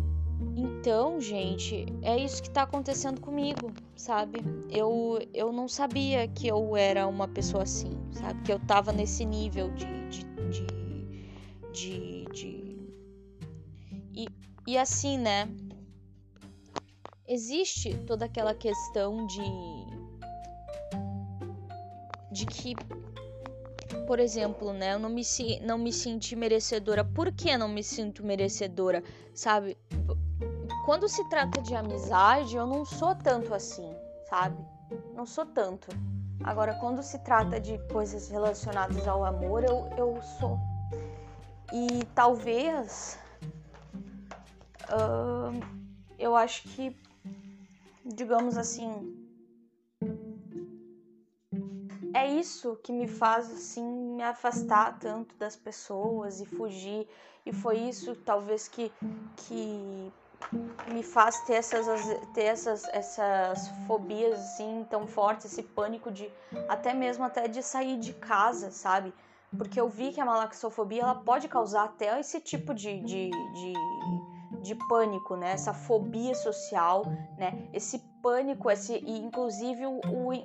então, 0.57 1.21
gente, 1.21 1.85
é 2.01 2.17
isso 2.19 2.43
que 2.43 2.51
tá 2.51 2.63
acontecendo 2.63 3.21
comigo, 3.21 3.71
sabe? 3.95 4.41
Eu, 4.71 5.19
eu 5.35 5.53
não 5.53 5.69
sabia 5.69 6.27
que 6.29 6.49
eu 6.49 6.75
era 6.75 7.07
uma 7.07 7.29
pessoa 7.29 7.65
assim, 7.65 7.93
sabe? 8.13 8.43
Que 8.43 8.53
eu 8.53 8.59
tava 8.59 8.91
nesse 8.91 9.25
nível 9.27 9.71
de. 9.73 9.87
de, 10.09 10.25
de, 10.49 10.67
de, 11.73 12.25
de... 12.33 12.77
E, 14.15 14.27
e 14.67 14.79
assim, 14.79 15.19
né? 15.19 15.49
Existe 17.29 17.97
toda 18.07 18.25
aquela 18.25 18.55
questão 18.55 19.27
de. 19.27 19.43
de 22.31 22.47
que 22.47 22.75
por 24.07 24.21
exemplo, 24.21 24.73
né? 24.73 24.95
Eu 24.95 24.99
não 25.01 25.09
me, 25.09 25.23
não 25.63 25.79
me 25.79 25.93
senti 25.93 26.37
merecedora. 26.37 27.05
Por 27.05 27.33
que 27.33 27.57
não 27.57 27.69
me 27.69 27.83
sinto 27.83 28.25
merecedora? 28.25 29.03
Sabe? 29.35 29.77
Quando 30.85 31.09
se 31.09 31.29
trata 31.29 31.61
de 31.61 31.75
amizade, 31.75 32.55
eu 32.55 32.67
não 32.67 32.85
sou 32.85 33.15
tanto 33.17 33.53
assim, 33.53 33.93
sabe? 34.31 34.57
Não 35.15 35.27
sou 35.27 35.45
tanto. 35.45 35.89
Agora, 36.45 36.75
quando 36.75 37.03
se 37.03 37.19
trata 37.19 37.59
de 37.59 37.77
coisas 37.93 38.29
relacionadas 38.29 39.07
ao 39.09 39.25
amor, 39.25 39.65
eu, 39.65 39.91
eu 39.99 40.23
sou. 40.39 40.57
E 41.73 42.05
talvez. 42.15 43.19
Uh, 44.89 45.61
eu 46.19 46.37
acho 46.37 46.63
que. 46.69 46.97
Digamos 48.15 48.57
assim 48.57 49.27
é 52.17 52.27
isso 52.27 52.77
que 52.83 52.93
me 52.93 53.07
faz 53.07 53.53
assim 53.53 53.85
me 53.85 54.23
afastar 54.23 54.99
tanto 54.99 55.37
das 55.37 55.55
pessoas 55.55 56.41
e 56.41 56.47
fugir. 56.47 57.07
E 57.45 57.53
foi 57.53 57.77
isso 57.77 58.17
talvez 58.17 58.67
que 58.69 58.91
que 59.37 60.13
me 60.93 61.03
faz 61.03 61.41
ter 61.45 61.55
essas 61.55 61.87
ter 62.33 62.45
essas 62.45 62.85
essas 62.89 63.69
fobias 63.87 64.39
assim 64.39 64.87
tão 64.89 65.07
fortes 65.07 65.47
esse 65.47 65.63
pânico 65.63 66.11
de 66.11 66.31
até 66.69 66.95
mesmo 66.95 67.25
até 67.25 67.49
de 67.49 67.63
sair 67.63 67.99
de 67.99 68.15
casa 68.15 68.71
sabe? 68.71 69.13
Porque 69.57 69.81
eu 69.81 69.89
vi 69.89 70.13
que 70.13 70.21
a 70.21 70.25
malaxofobia 70.25 71.03
ela 71.03 71.15
pode 71.15 71.49
causar 71.49 71.85
até 71.85 72.19
esse 72.19 72.41
tipo 72.41 72.75
de, 72.75 73.01
de, 73.01 73.31
de 73.31 73.73
de 74.67 74.75
pânico, 74.75 75.37
né? 75.37 75.53
Essa 75.53 75.73
fobia 75.73 76.35
social, 76.35 77.05
né? 77.39 77.69
Esse 77.73 77.99
pânico, 78.23 78.71
esse 78.71 78.95
e 78.95 79.19
inclusive 79.19 79.87
o, 79.87 80.01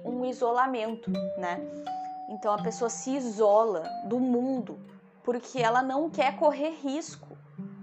um 0.05 0.25
isolamento, 0.25 1.11
né? 1.37 1.59
Então 2.29 2.53
a 2.53 2.61
pessoa 2.61 2.89
se 2.89 3.15
isola 3.15 3.83
do 4.05 4.19
mundo 4.19 4.79
porque 5.23 5.59
ela 5.59 5.81
não 5.81 6.09
quer 6.09 6.35
correr 6.37 6.71
risco, 6.81 7.37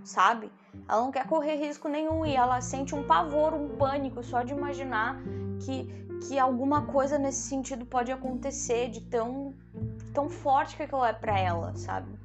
sabe? 0.05 0.51
Ela 0.89 1.03
não 1.03 1.11
quer 1.11 1.27
correr 1.27 1.57
risco 1.57 1.89
nenhum 1.89 2.25
e 2.25 2.35
ela 2.35 2.61
sente 2.61 2.95
um 2.95 3.07
pavor, 3.07 3.55
um 3.55 3.77
pânico 3.77 4.23
só 4.23 4.43
de 4.43 4.53
imaginar 4.53 5.21
que, 5.61 5.85
que 6.27 6.39
alguma 6.39 6.87
coisa 6.87 7.19
nesse 7.19 7.43
sentido 7.49 7.85
pode 7.85 8.11
acontecer 8.11 8.89
de 8.89 9.03
tão, 9.03 9.55
tão 10.15 10.29
forte 10.29 10.77
que 10.77 10.83
aquilo 10.83 11.05
é 11.05 11.13
para 11.13 11.39
ela, 11.39 11.77
sabe? 11.77 12.19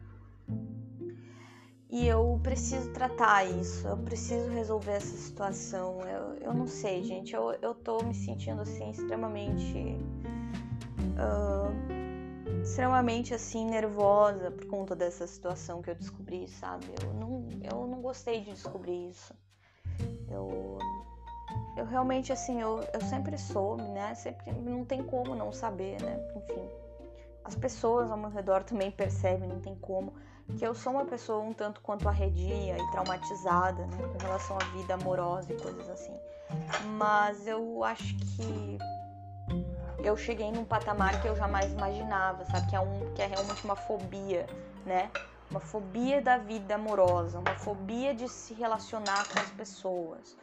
E 1.93 2.07
eu 2.07 2.39
preciso 2.41 2.89
tratar 2.89 3.43
isso, 3.45 3.87
eu 3.87 3.95
preciso 3.95 4.49
resolver 4.49 4.93
essa 4.93 5.15
situação. 5.15 6.01
Eu, 6.01 6.33
eu 6.37 6.51
não 6.51 6.65
sei, 6.65 7.03
gente, 7.03 7.35
eu, 7.35 7.51
eu 7.61 7.75
tô 7.75 8.01
me 8.01 8.15
sentindo 8.15 8.63
assim 8.63 8.89
extremamente. 8.89 9.77
Uh, 11.13 12.63
extremamente 12.63 13.35
assim 13.35 13.67
nervosa 13.67 14.49
por 14.49 14.65
conta 14.65 14.95
dessa 14.95 15.27
situação 15.27 15.83
que 15.83 15.91
eu 15.91 15.95
descobri, 15.95 16.47
sabe? 16.47 16.87
Eu 17.03 17.13
não, 17.13 17.47
eu 17.61 17.85
não 17.85 18.01
gostei 18.01 18.41
de 18.41 18.53
descobrir 18.53 19.09
isso. 19.09 19.31
Eu, 20.31 20.79
eu 21.77 21.85
realmente 21.85 22.33
assim, 22.33 22.59
eu, 22.59 22.83
eu 22.91 23.01
sempre 23.01 23.37
soube, 23.37 23.83
né? 23.83 24.15
Sempre 24.15 24.51
não 24.51 24.83
tem 24.83 25.03
como 25.03 25.35
não 25.35 25.51
saber, 25.51 26.01
né? 26.01 26.17
Enfim, 26.37 26.67
as 27.43 27.53
pessoas 27.53 28.09
ao 28.09 28.17
meu 28.17 28.31
redor 28.31 28.63
também 28.63 28.89
percebem, 28.89 29.47
não 29.47 29.59
tem 29.59 29.75
como 29.75 30.11
que 30.57 30.65
eu 30.65 30.75
sou 30.75 30.93
uma 30.93 31.05
pessoa 31.05 31.39
um 31.39 31.53
tanto 31.53 31.81
quanto 31.81 32.07
arredia 32.07 32.77
e 32.77 32.91
traumatizada 32.91 33.85
né, 33.85 33.97
com 34.11 34.25
relação 34.25 34.57
à 34.57 34.63
vida 34.77 34.93
amorosa 34.93 35.53
e 35.53 35.57
coisas 35.57 35.89
assim. 35.89 36.15
Mas 36.97 37.47
eu 37.47 37.83
acho 37.83 38.15
que 38.17 38.77
eu 40.03 40.17
cheguei 40.17 40.51
num 40.51 40.65
patamar 40.65 41.21
que 41.21 41.27
eu 41.27 41.35
jamais 41.35 41.71
imaginava, 41.71 42.43
sabe? 42.45 42.69
Que 42.69 42.75
é, 42.75 42.79
um, 42.79 43.13
que 43.13 43.21
é 43.21 43.27
realmente 43.27 43.63
uma 43.63 43.75
fobia, 43.75 44.45
né? 44.85 45.09
Uma 45.49 45.59
fobia 45.59 46.21
da 46.21 46.37
vida 46.37 46.75
amorosa, 46.75 47.39
uma 47.39 47.55
fobia 47.55 48.13
de 48.13 48.27
se 48.27 48.53
relacionar 48.53 49.27
com 49.29 49.39
as 49.39 49.49
pessoas, 49.51 50.37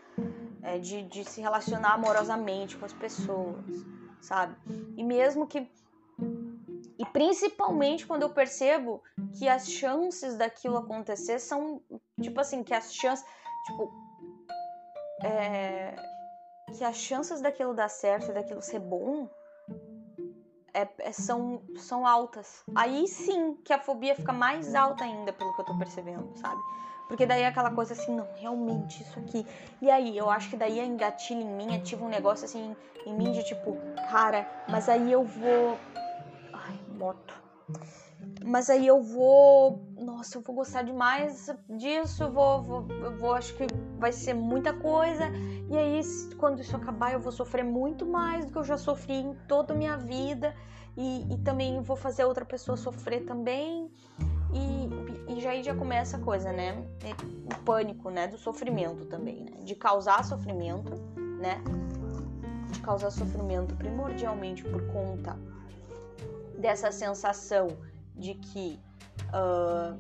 é, 0.63 0.79
de, 0.79 1.03
de 1.03 1.25
se 1.25 1.41
relacionar 1.41 1.95
amorosamente 1.95 2.77
com 2.77 2.87
as 2.87 2.93
pessoas, 2.93 3.65
sabe? 4.21 4.57
E 4.97 5.05
mesmo 5.05 5.47
que 5.47 5.69
e 7.01 7.07
principalmente 7.07 8.07
quando 8.07 8.23
eu 8.25 8.29
percebo 8.29 9.03
que 9.39 9.49
as 9.49 9.71
chances 9.71 10.37
daquilo 10.37 10.77
acontecer 10.77 11.39
são, 11.39 11.81
tipo 12.21 12.39
assim, 12.39 12.63
que 12.63 12.75
as 12.75 12.93
chances, 12.93 13.25
tipo, 13.65 13.91
é, 15.25 15.97
que 16.77 16.85
as 16.85 16.97
chances 16.97 17.41
daquilo 17.41 17.73
dar 17.73 17.89
certo 17.89 18.35
daquilo 18.35 18.61
ser 18.61 18.81
bom 18.81 19.31
é, 20.75 20.87
é, 20.99 21.11
são, 21.11 21.63
são 21.79 22.07
altas. 22.07 22.63
Aí 22.75 23.09
sim 23.09 23.55
que 23.65 23.73
a 23.73 23.79
fobia 23.79 24.15
fica 24.15 24.35
mais 24.35 24.75
alta 24.75 25.03
ainda, 25.03 25.33
pelo 25.33 25.55
que 25.55 25.61
eu 25.63 25.65
tô 25.65 25.79
percebendo, 25.79 26.37
sabe? 26.37 26.61
Porque 27.09 27.25
daí 27.25 27.45
é 27.45 27.47
aquela 27.47 27.71
coisa 27.71 27.95
assim, 27.95 28.15
não, 28.15 28.29
realmente, 28.37 29.03
isso 29.03 29.19
aqui. 29.21 29.47
E 29.81 29.91
aí, 29.91 30.19
eu 30.19 30.29
acho 30.29 30.51
que 30.51 30.57
daí 30.57 30.79
a 30.79 30.85
engatilha 30.85 31.41
em 31.41 31.55
mim, 31.55 31.75
ativa 31.75 32.05
um 32.05 32.11
negócio 32.11 32.45
assim 32.45 32.77
em 33.07 33.15
mim 33.15 33.33
de 33.33 33.43
tipo, 33.43 33.75
cara, 34.11 34.47
mas 34.69 34.87
aí 34.87 35.11
eu 35.11 35.25
vou 35.25 35.79
moto. 37.01 37.43
Mas 38.45 38.69
aí 38.69 38.87
eu 38.87 39.03
vou. 39.03 39.83
Nossa, 39.99 40.39
eu 40.39 40.43
vou 40.43 40.55
gostar 40.55 40.83
demais 40.83 41.49
disso. 41.69 42.31
Vou, 42.31 42.63
vou, 42.63 42.83
vou. 43.19 43.33
Acho 43.33 43.55
que 43.55 43.67
vai 43.99 44.13
ser 44.13 44.35
muita 44.35 44.73
coisa. 44.73 45.25
E 45.71 45.77
aí, 45.77 46.01
quando 46.37 46.61
isso 46.61 46.77
acabar, 46.77 47.13
eu 47.13 47.21
vou 47.21 47.33
sofrer 47.33 47.65
muito 47.65 48.07
mais 48.07 48.45
do 48.45 48.53
que 48.53 48.59
eu 48.59 48.65
já 48.65 48.77
sofri 48.77 49.15
em 49.15 49.35
toda 49.49 49.73
a 49.73 49.77
minha 49.77 49.97
vida. 49.97 50.55
E, 50.97 51.33
e 51.33 51.39
também 51.39 51.81
vou 51.81 51.97
fazer 51.97 52.25
outra 52.25 52.45
pessoa 52.45 52.77
sofrer 52.77 53.25
também. 53.25 53.91
E, 54.53 55.33
e 55.33 55.41
já 55.41 55.51
aí 55.51 55.63
já 55.63 55.75
começa 55.75 56.17
a 56.17 56.21
coisa, 56.21 56.53
né? 56.53 56.85
O 57.45 57.65
pânico, 57.65 58.11
né? 58.11 58.27
Do 58.27 58.37
sofrimento 58.37 59.07
também, 59.07 59.45
né? 59.45 59.53
De 59.63 59.75
causar 59.75 60.25
sofrimento, 60.25 60.93
né? 61.39 61.63
De 62.73 62.81
causar 62.81 63.11
sofrimento 63.11 63.75
primordialmente 63.77 64.65
por 64.65 64.83
conta 64.93 65.39
dessa 66.61 66.93
sensação 66.93 67.69
de 68.15 68.35
que 68.35 68.81
uh, 69.29 69.99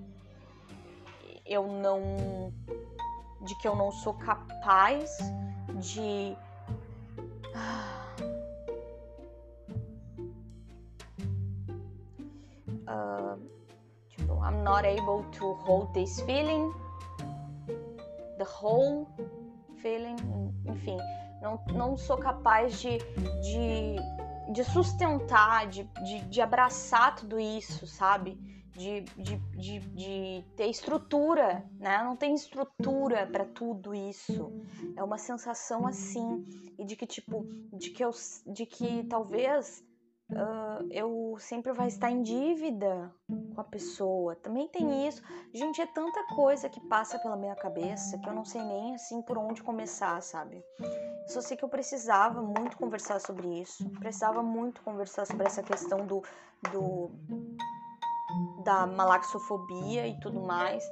eu 1.47 1.67
não 1.67 2.52
de 3.43 3.55
que 3.59 3.67
eu 3.67 3.75
não 3.75 3.90
sou 3.90 4.14
capaz 4.14 5.19
de 5.76 6.37
uh, 12.87 13.40
tipo, 14.09 14.35
I'm 14.45 14.62
not 14.62 14.87
able 14.87 15.25
to 15.38 15.55
hold 15.55 15.95
this 15.95 16.21
feeling. 16.21 16.71
The 18.37 18.45
whole 18.45 19.09
feeling 19.81 20.17
enfim 20.67 20.99
não, 21.40 21.59
não 21.73 21.97
sou 21.97 22.19
capaz 22.19 22.81
de, 22.81 22.99
de, 22.99 23.97
de 24.52 24.64
sustentar 24.64 25.66
de, 25.69 25.85
de, 26.04 26.21
de 26.23 26.40
abraçar 26.40 27.14
tudo 27.14 27.38
isso 27.38 27.87
sabe 27.87 28.38
de, 28.80 29.02
de, 29.16 29.37
de, 29.57 29.80
de 29.80 30.45
ter 30.57 30.66
estrutura, 30.69 31.64
né? 31.78 32.02
Não 32.02 32.16
tem 32.16 32.35
estrutura 32.35 33.26
para 33.26 33.45
tudo 33.45 33.95
isso. 33.95 34.52
É 34.97 35.04
uma 35.04 35.19
sensação 35.19 35.87
assim 35.87 36.47
e 36.78 36.85
de 36.85 36.97
que 36.97 37.07
tipo, 37.07 37.47
de 37.73 37.90
que 37.90 38.02
eu, 38.02 38.11
de 38.47 38.64
que 38.64 39.04
talvez 39.04 39.85
uh, 40.33 40.87
eu 40.91 41.37
sempre 41.39 41.73
vai 41.73 41.89
estar 41.89 42.11
em 42.11 42.23
dívida 42.23 43.13
com 43.55 43.61
a 43.61 43.65
pessoa. 43.65 44.37
Também 44.37 44.69
tem 44.69 45.07
isso. 45.07 45.23
Gente, 45.53 45.81
é 45.81 45.87
tanta 45.87 46.23
coisa 46.35 46.69
que 46.69 46.81
passa 46.81 47.19
pela 47.19 47.37
minha 47.37 47.55
cabeça 47.55 48.19
que 48.19 48.29
eu 48.29 48.35
não 48.35 48.45
sei 48.45 48.63
nem 48.63 48.95
assim 48.95 49.23
por 49.23 49.39
onde 49.39 49.63
começar, 49.63 50.21
sabe? 50.23 50.65
Só 51.27 51.41
sei 51.41 51.57
que 51.57 51.65
eu 51.65 51.69
precisava 51.69 52.43
muito 52.43 52.77
conversar 52.77 53.21
sobre 53.21 53.61
isso. 53.61 53.89
Precisava 53.91 54.43
muito 54.43 54.83
conversar 54.83 55.27
sobre 55.27 55.47
essa 55.47 55.63
questão 55.63 56.07
do, 56.07 56.23
do 56.73 57.11
da 58.65 58.87
malaxofobia 58.87 60.07
e 60.07 60.19
tudo 60.21 60.41
mais. 60.41 60.85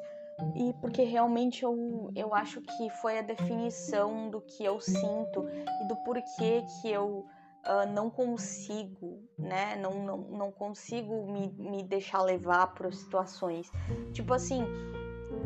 E 0.55 0.73
porque 0.81 1.03
realmente 1.03 1.65
eu, 1.65 2.13
eu 2.15 2.33
acho 2.35 2.61
que 2.61 2.91
foi 2.91 3.19
a 3.19 3.23
definição 3.23 4.31
do 4.31 4.41
que 4.41 4.65
eu 4.65 4.81
sinto 4.81 5.49
e 5.83 5.89
do 5.89 5.97
porquê 5.97 6.65
que 6.81 6.89
eu 6.89 7.27
uh, 7.69 7.93
não 7.93 8.11
consigo, 8.11 9.23
né? 9.39 9.77
Não, 9.77 10.03
não, 10.03 10.19
não 10.19 10.51
consigo 10.51 11.31
me, 11.31 11.49
me 11.59 11.83
deixar 11.83 12.23
levar 12.23 12.75
por 12.75 12.93
situações. 12.93 13.71
Tipo 14.13 14.35
assim, 14.35 14.65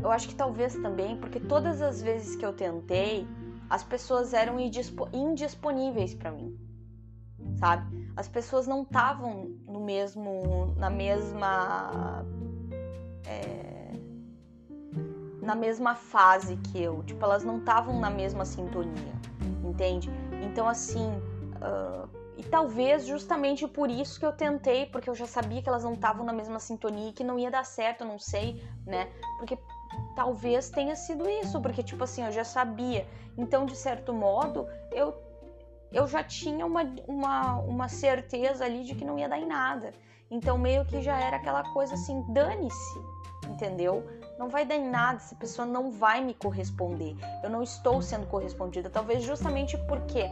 eu 0.03 0.11
acho 0.11 0.29
que 0.29 0.35
talvez 0.35 0.75
também, 0.77 1.17
porque 1.19 1.41
todas 1.41 1.83
as 1.83 2.01
vezes 2.01 2.37
que 2.37 2.47
eu 2.47 2.53
tentei, 2.53 3.27
as 3.69 3.83
pessoas 3.83 4.33
eram 4.33 4.59
indisponíveis 5.13 6.15
para 6.15 6.31
mim, 6.31 6.57
sabe? 7.59 8.03
as 8.17 8.29
pessoas 8.29 8.67
não 8.67 8.83
estavam 8.83 9.51
no 9.67 9.81
mesmo 9.81 10.75
na 10.77 10.91
mesma 10.91 12.25
é, 13.27 13.93
na 15.41 15.55
mesma 15.55 15.95
fase 15.95 16.57
que 16.57 16.83
eu 16.83 17.03
tipo 17.05 17.25
elas 17.25 17.45
não 17.45 17.59
estavam 17.59 17.99
na 17.99 18.11
mesma 18.11 18.45
sintonia 18.45 19.13
entende 19.65 20.11
então 20.43 20.69
assim 20.69 21.11
uh, 21.63 22.09
e 22.37 22.43
talvez 22.45 23.07
justamente 23.07 23.67
por 23.67 23.91
isso 23.91 24.19
que 24.19 24.27
eu 24.27 24.33
tentei 24.33 24.87
porque 24.87 25.09
eu 25.09 25.15
já 25.15 25.27
sabia 25.27 25.63
que 25.63 25.69
elas 25.69 25.85
não 25.85 25.95
estavam 25.95 26.25
na 26.25 26.33
mesma 26.33 26.59
sintonia 26.59 27.11
e 27.11 27.13
que 27.13 27.25
não 27.25 27.39
ia 27.39 27.51
dar 27.51 27.65
certo 27.65 28.05
não 28.05 28.19
sei 28.19 28.63
né 28.87 29.11
porque 29.39 29.59
talvez 30.17 30.71
tenha 30.71 30.97
sido 30.97 31.29
isso 31.29 31.61
porque 31.61 31.83
tipo 31.83 32.05
assim 32.05 32.25
eu 32.25 32.33
já 32.33 32.45
sabia 32.45 33.07
então 33.39 33.65
de 33.65 33.77
certo 33.77 34.13
modo 34.13 34.67
eu 34.91 35.15
eu 35.93 36.07
já 36.07 36.25
tinha 36.25 36.65
uma, 36.65 36.83
uma, 37.07 37.59
uma 37.59 37.89
certeza 37.89 38.65
ali 38.65 38.85
de 38.85 38.95
que 38.95 39.05
não 39.05 39.19
ia 39.19 39.29
dar 39.29 39.39
em 39.39 39.47
nada. 39.47 39.93
Então, 40.31 40.57
meio 40.57 40.85
que 40.87 41.03
já 41.03 41.19
era 41.21 41.37
aquela 41.37 41.63
coisa 41.73 41.95
assim: 41.95 42.25
dane-se, 42.33 42.99
entendeu? 43.49 44.03
Não 44.39 44.49
vai 44.49 44.65
dar 44.65 44.77
em 44.77 44.89
nada, 44.89 45.17
essa 45.17 45.37
pessoa 45.37 45.67
não 45.67 45.91
vai 45.91 46.25
me 46.25 46.35
corresponder. 46.35 47.15
Eu 47.43 47.51
não 47.51 47.63
estou 47.63 48.01
sendo 48.01 48.27
correspondida. 48.27 48.89
Talvez 48.89 49.23
justamente 49.23 49.77
por 49.87 50.01
quê? 50.07 50.31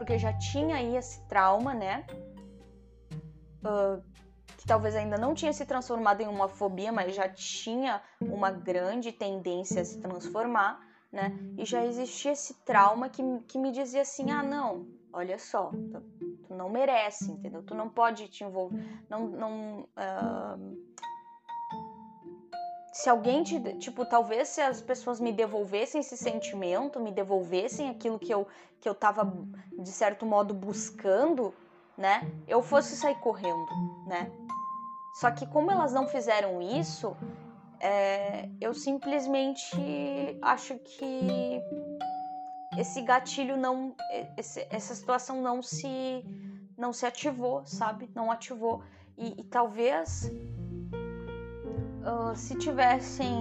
Porque 0.00 0.18
já 0.18 0.32
tinha 0.32 0.76
aí 0.76 0.96
esse 0.96 1.20
trauma, 1.28 1.74
né? 1.74 2.06
Uh, 3.62 4.02
que 4.56 4.66
talvez 4.66 4.96
ainda 4.96 5.18
não 5.18 5.34
tinha 5.34 5.52
se 5.52 5.66
transformado 5.66 6.22
em 6.22 6.26
uma 6.26 6.48
fobia, 6.48 6.90
mas 6.90 7.14
já 7.14 7.28
tinha 7.28 8.00
uma 8.18 8.50
grande 8.50 9.12
tendência 9.12 9.82
a 9.82 9.84
se 9.84 10.00
transformar, 10.00 10.80
né? 11.12 11.38
E 11.58 11.66
já 11.66 11.84
existia 11.84 12.32
esse 12.32 12.54
trauma 12.64 13.10
que, 13.10 13.22
que 13.40 13.58
me 13.58 13.70
dizia 13.70 14.00
assim: 14.00 14.30
ah, 14.30 14.42
não, 14.42 14.86
olha 15.12 15.38
só, 15.38 15.68
tu, 15.68 16.00
tu, 16.48 16.54
não 16.54 16.70
merece, 16.70 17.30
entendeu? 17.30 17.62
Tu 17.62 17.74
não 17.74 17.90
pode 17.90 18.26
te 18.28 18.42
envolver, 18.42 18.82
não, 19.06 19.28
não 19.28 19.80
uh, 19.80 20.78
se 22.92 23.08
alguém 23.08 23.42
te, 23.42 23.60
tipo, 23.78 24.04
talvez 24.04 24.48
se 24.48 24.60
as 24.60 24.80
pessoas 24.80 25.20
me 25.20 25.32
devolvessem 25.32 26.00
esse 26.00 26.16
sentimento, 26.16 26.98
me 26.98 27.12
devolvessem 27.12 27.88
aquilo 27.88 28.18
que 28.18 28.32
eu, 28.32 28.46
que 28.80 28.88
eu 28.88 28.94
tava, 28.94 29.32
de 29.78 29.88
certo 29.88 30.26
modo, 30.26 30.52
buscando, 30.52 31.54
né? 31.96 32.30
Eu 32.48 32.62
fosse 32.62 32.96
sair 32.96 33.14
correndo, 33.20 33.70
né? 34.06 34.30
Só 35.14 35.30
que 35.30 35.46
como 35.46 35.70
elas 35.70 35.92
não 35.92 36.08
fizeram 36.08 36.60
isso, 36.60 37.16
é, 37.78 38.48
eu 38.60 38.74
simplesmente 38.74 39.76
acho 40.42 40.76
que 40.78 41.62
esse 42.76 43.02
gatilho 43.02 43.56
não, 43.56 43.94
esse, 44.36 44.66
essa 44.70 44.94
situação 44.94 45.40
não 45.40 45.62
se, 45.62 46.24
não 46.76 46.92
se 46.92 47.06
ativou, 47.06 47.64
sabe? 47.66 48.10
Não 48.14 48.30
ativou. 48.30 48.82
E, 49.16 49.40
e 49.40 49.44
talvez 49.44 50.30
uh, 52.00 52.36
se 52.36 52.54
tivessem, 52.56 53.34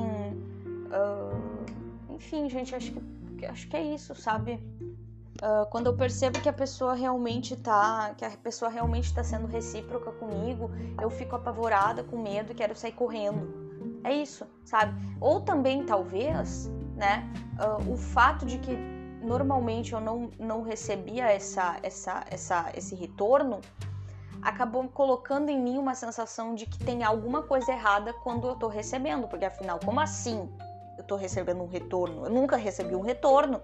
uh, 0.88 2.14
enfim, 2.16 2.50
gente, 2.50 2.76
acho 2.76 2.92
que, 2.92 3.46
acho 3.46 3.68
que 3.68 3.78
é 3.78 3.84
isso, 3.84 4.16
sabe? 4.16 4.60
Uh, 5.42 5.66
quando 5.70 5.88
eu 5.88 5.96
percebo 5.96 6.42
que 6.42 6.50
a 6.50 6.54
pessoa 6.54 6.94
realmente 6.94 7.56
tá, 7.56 8.14
que 8.18 8.26
a 8.26 8.32
pessoa 8.32 8.70
realmente 8.70 9.06
está 9.06 9.24
sendo 9.24 9.48
recíproca 9.48 10.12
comigo, 10.12 10.70
eu 11.02 11.10
fico 11.10 11.36
apavorada, 11.36 12.04
com 12.04 12.22
medo 12.22 12.52
e 12.52 12.56
quero 12.56 12.76
sair 12.76 12.92
correndo. 12.92 13.70
É 14.04 14.14
isso, 14.14 14.46
sabe? 14.66 14.94
Ou 15.20 15.42
também, 15.42 15.86
talvez, 15.86 16.70
né, 16.96 17.32
uh, 17.58 17.92
o 17.92 17.96
fato 17.96 18.46
de 18.46 18.60
que 18.60 18.76
normalmente 19.22 19.94
eu 19.94 20.02
não, 20.02 20.30
não 20.40 20.62
recebia 20.62 21.26
essa, 21.32 21.78
essa, 21.84 22.26
essa, 22.30 22.72
esse 22.76 22.96
retorno, 22.96 23.62
acabou 24.42 24.88
colocando 24.90 25.50
em 25.50 25.60
mim 25.60 25.78
uma 25.78 25.96
sensação 25.96 26.56
de 26.56 26.66
que 26.66 26.80
tem 26.80 27.04
alguma 27.04 27.44
coisa 27.44 27.72
errada 27.72 28.14
quando 28.14 28.48
eu 28.48 28.56
tô 28.56 28.68
recebendo, 28.68 29.28
porque 29.28 29.46
afinal, 29.46 29.80
como 29.84 30.00
assim 30.00 30.50
eu 30.98 31.04
tô 31.04 31.16
recebendo 31.16 31.62
um 31.62 31.68
retorno? 31.68 32.26
Eu 32.26 32.30
nunca 32.30 32.56
recebi 32.56 32.96
um 32.96 33.02
retorno. 33.02 33.62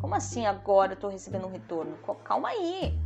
Como 0.00 0.14
assim 0.14 0.46
agora 0.46 0.92
eu 0.92 0.96
tô 0.96 1.08
recebendo 1.08 1.46
um 1.46 1.50
retorno? 1.50 1.96
Calma 2.24 2.48
aí. 2.48 2.98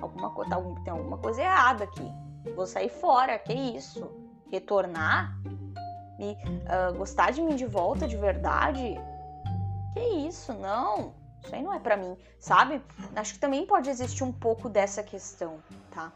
Alguma 0.00 0.30
coisa, 0.30 0.50
tá, 0.50 0.62
tem 0.84 0.92
alguma 0.92 1.18
coisa 1.18 1.42
errada 1.42 1.84
aqui. 1.84 2.10
Vou 2.54 2.66
sair 2.66 2.88
fora, 2.88 3.38
que 3.38 3.52
isso? 3.52 4.10
Retornar? 4.50 5.36
Me, 6.18 6.32
uh, 6.32 6.96
gostar 6.96 7.32
de 7.32 7.42
mim 7.42 7.56
de 7.56 7.66
volta 7.66 8.06
de 8.06 8.16
verdade? 8.16 8.94
Que 9.92 10.00
isso, 10.00 10.52
não. 10.52 11.12
Isso 11.44 11.54
aí 11.54 11.62
não 11.62 11.74
é 11.74 11.78
para 11.78 11.96
mim, 11.96 12.16
sabe? 12.38 12.82
Acho 13.14 13.34
que 13.34 13.38
também 13.38 13.66
pode 13.66 13.90
existir 13.90 14.24
um 14.24 14.32
pouco 14.32 14.68
dessa 14.68 15.02
questão, 15.02 15.62
tá? 15.90 16.10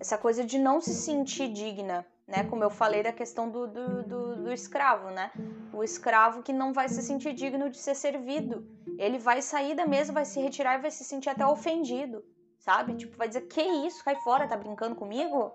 Essa 0.00 0.18
coisa 0.18 0.44
de 0.44 0.58
não 0.58 0.80
se 0.80 0.92
sentir 0.92 1.52
digna, 1.52 2.04
né? 2.26 2.44
Como 2.44 2.64
eu 2.64 2.70
falei 2.70 3.02
da 3.02 3.12
questão 3.12 3.48
do, 3.48 3.68
do, 3.68 4.02
do, 4.02 4.36
do 4.42 4.52
escravo, 4.52 5.10
né? 5.10 5.30
O 5.72 5.84
escravo 5.84 6.42
que 6.42 6.52
não 6.52 6.72
vai 6.72 6.88
se 6.88 7.02
sentir 7.02 7.32
digno 7.34 7.70
de 7.70 7.78
ser 7.78 7.94
servido. 7.94 8.66
Ele 8.98 9.18
vai 9.18 9.40
sair 9.40 9.74
da 9.74 9.86
mesa, 9.86 10.12
vai 10.12 10.24
se 10.24 10.40
retirar 10.40 10.78
e 10.78 10.82
vai 10.82 10.90
se 10.90 11.04
sentir 11.04 11.28
até 11.28 11.46
ofendido, 11.46 12.24
sabe? 12.58 12.94
Tipo, 12.94 13.16
vai 13.16 13.28
dizer: 13.28 13.42
Que 13.42 13.62
isso? 13.62 14.04
Cai 14.04 14.16
fora, 14.16 14.48
tá 14.48 14.56
brincando 14.56 14.96
comigo? 14.96 15.52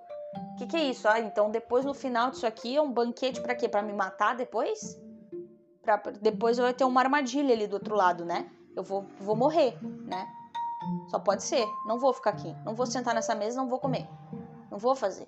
Que 0.57 0.65
que 0.65 0.77
é 0.77 0.83
isso? 0.83 1.07
Ah, 1.07 1.19
então 1.19 1.51
depois 1.51 1.83
no 1.83 1.93
final 1.93 2.31
disso 2.31 2.47
aqui 2.47 2.75
é 2.75 2.81
um 2.81 2.91
banquete 2.91 3.41
para 3.41 3.55
quê? 3.55 3.67
Para 3.67 3.81
me 3.81 3.93
matar 3.93 4.35
depois? 4.35 4.97
Pra, 5.81 5.97
depois 6.21 6.57
vai 6.57 6.73
ter 6.73 6.83
uma 6.83 7.01
armadilha 7.01 7.53
ali 7.53 7.67
do 7.67 7.73
outro 7.73 7.95
lado, 7.95 8.23
né? 8.23 8.49
Eu 8.79 8.83
vou, 8.83 9.05
vou 9.19 9.35
morrer, 9.35 9.77
né? 10.05 10.25
Só 11.09 11.19
pode 11.19 11.43
ser. 11.43 11.67
Não 11.85 11.99
vou 11.99 12.13
ficar 12.13 12.29
aqui. 12.29 12.55
Não 12.63 12.73
vou 12.73 12.85
sentar 12.85 13.13
nessa 13.13 13.35
mesa, 13.35 13.57
não 13.57 13.67
vou 13.67 13.77
comer. 13.77 14.07
Não 14.71 14.77
vou 14.77 14.95
fazer. 14.95 15.27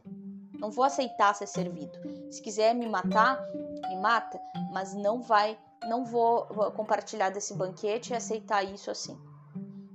Não 0.57 0.71
vou 0.71 0.85
aceitar 0.85 1.35
ser 1.35 1.47
servido. 1.47 1.99
Se 2.31 2.41
quiser 2.41 2.73
me 2.73 2.87
matar, 2.87 3.45
me 3.89 3.97
mata, 3.97 4.39
mas 4.71 4.93
não 4.93 5.21
vai, 5.21 5.59
não 5.83 6.05
vou 6.05 6.45
compartilhar 6.71 7.29
desse 7.29 7.53
banquete 7.53 8.13
e 8.13 8.15
aceitar 8.15 8.63
isso 8.63 8.89
assim, 8.89 9.19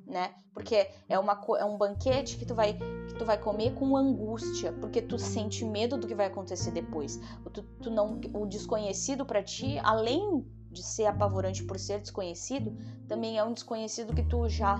né? 0.07 0.35
Porque 0.53 0.91
é, 1.09 1.19
uma, 1.19 1.41
é 1.59 1.65
um 1.65 1.79
banquete 1.79 2.37
que 2.37 2.45
tu 2.45 2.55
vai 2.55 2.75
que 2.75 3.15
tu 3.15 3.25
vai 3.25 3.39
comer 3.39 3.75
com 3.75 3.97
angústia, 3.97 4.71
porque 4.75 5.01
tu 5.01 5.19
sente 5.19 5.65
medo 5.65 5.97
do 5.97 6.07
que 6.07 6.15
vai 6.15 6.27
acontecer 6.27 6.73
depois. 6.73 7.19
Tu, 7.55 7.63
tu 7.81 7.91
não, 7.91 8.21
o 8.35 8.45
desconhecido 8.45 9.25
para 9.25 9.43
ti, 9.43 9.79
além 9.83 10.45
de 10.77 10.83
ser 10.83 11.07
apavorante 11.07 11.65
por 11.65 11.79
ser 11.79 12.01
desconhecido, 12.01 12.77
também 13.09 13.39
é 13.39 13.43
um 13.43 13.55
desconhecido 13.55 14.15
que 14.15 14.23
tu 14.23 14.49
já 14.49 14.79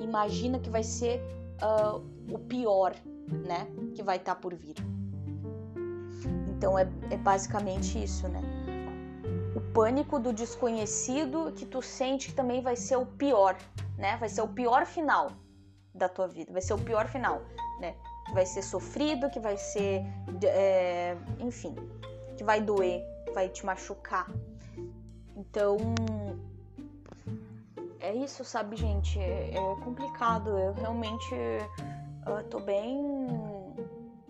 imagina 0.00 0.58
que 0.58 0.70
vai 0.70 0.82
ser 0.82 1.20
uh, 1.62 2.02
o 2.32 2.38
pior, 2.38 2.94
né? 3.46 3.66
Que 3.94 4.02
vai 4.02 4.16
estar 4.16 4.34
tá 4.34 4.40
por 4.40 4.54
vir. 4.54 4.76
Então 6.48 6.78
é, 6.78 6.88
é 7.10 7.16
basicamente 7.16 8.02
isso, 8.02 8.26
né? 8.28 8.40
O 9.54 9.60
pânico 9.72 10.18
do 10.18 10.32
desconhecido 10.32 11.52
que 11.52 11.66
tu 11.66 11.82
sente 11.82 12.28
que 12.28 12.34
também 12.34 12.62
vai 12.62 12.74
ser 12.74 12.96
o 12.96 13.04
pior, 13.04 13.56
né? 13.98 14.16
Vai 14.16 14.30
ser 14.30 14.40
o 14.40 14.48
pior 14.48 14.86
final 14.86 15.32
da 15.94 16.08
tua 16.08 16.26
vida, 16.26 16.52
vai 16.52 16.62
ser 16.62 16.72
o 16.72 16.78
pior 16.78 17.06
final, 17.06 17.42
né? 17.80 17.94
Que 18.26 18.32
vai 18.32 18.46
ser 18.46 18.62
sofrido, 18.62 19.28
que 19.30 19.38
vai 19.38 19.58
ser, 19.58 20.02
é, 20.44 21.16
enfim, 21.38 21.74
que 22.36 22.42
vai 22.42 22.60
doer, 22.60 23.02
vai 23.34 23.48
te 23.48 23.66
machucar. 23.66 24.26
Então, 25.36 25.76
é 28.00 28.14
isso, 28.14 28.44
sabe, 28.44 28.76
gente? 28.76 29.18
É, 29.18 29.50
é 29.54 29.80
complicado. 29.82 30.50
Eu 30.58 30.72
realmente 30.74 31.34
uh, 31.34 32.44
tô 32.50 32.60
bem. 32.60 32.96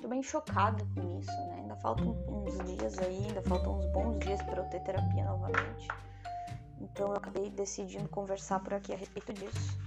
tô 0.01 0.09
bem 0.09 0.23
chocada 0.23 0.85
com 0.95 1.19
isso, 1.19 1.31
né? 1.31 1.57
Ainda 1.61 1.77
faltam 1.77 2.17
uns 2.29 2.59
dias 2.65 2.99
aí, 2.99 3.27
ainda 3.27 3.43
faltam 3.43 3.79
uns 3.79 3.87
bons 3.87 4.19
dias 4.21 4.41
para 4.43 4.63
eu 4.63 4.65
ter 4.71 4.81
terapia 4.81 5.25
novamente. 5.25 5.89
Então 6.81 7.09
eu 7.09 7.17
acabei 7.17 7.51
decidindo 7.51 8.09
conversar 8.09 8.61
por 8.61 8.75
aqui 8.75 8.93
a 8.93 8.97
respeito 8.97 9.33
disso. 9.33 9.84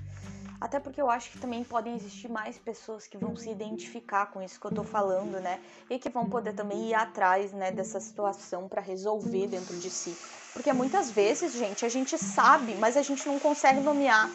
Até 0.60 0.80
porque 0.80 1.00
eu 1.00 1.10
acho 1.10 1.30
que 1.30 1.38
também 1.38 1.64
podem 1.64 1.96
existir 1.96 2.30
mais 2.30 2.58
pessoas 2.58 3.06
que 3.06 3.18
vão 3.18 3.36
se 3.36 3.50
identificar 3.50 4.26
com 4.28 4.42
isso 4.42 4.60
que 4.60 4.66
eu 4.66 4.74
tô 4.74 4.84
falando, 4.84 5.40
né? 5.40 5.60
E 5.90 6.00
que 6.00 6.10
vão 6.10 6.28
poder 6.28 6.54
também 6.54 6.90
ir 6.90 6.96
atrás, 6.96 7.54
né, 7.54 7.72
dessa 7.72 8.00
situação 8.00 8.68
para 8.68 8.82
resolver 8.82 9.48
dentro 9.48 9.78
de 9.78 9.90
si. 9.90 10.18
Porque 10.54 10.74
muitas 10.74 11.12
vezes, 11.12 11.54
gente, 11.54 11.86
a 11.86 11.90
gente 11.90 12.18
sabe, 12.18 12.74
mas 12.76 12.98
a 12.98 13.04
gente 13.04 13.28
não 13.28 13.38
consegue 13.38 13.80
nomear. 13.80 14.32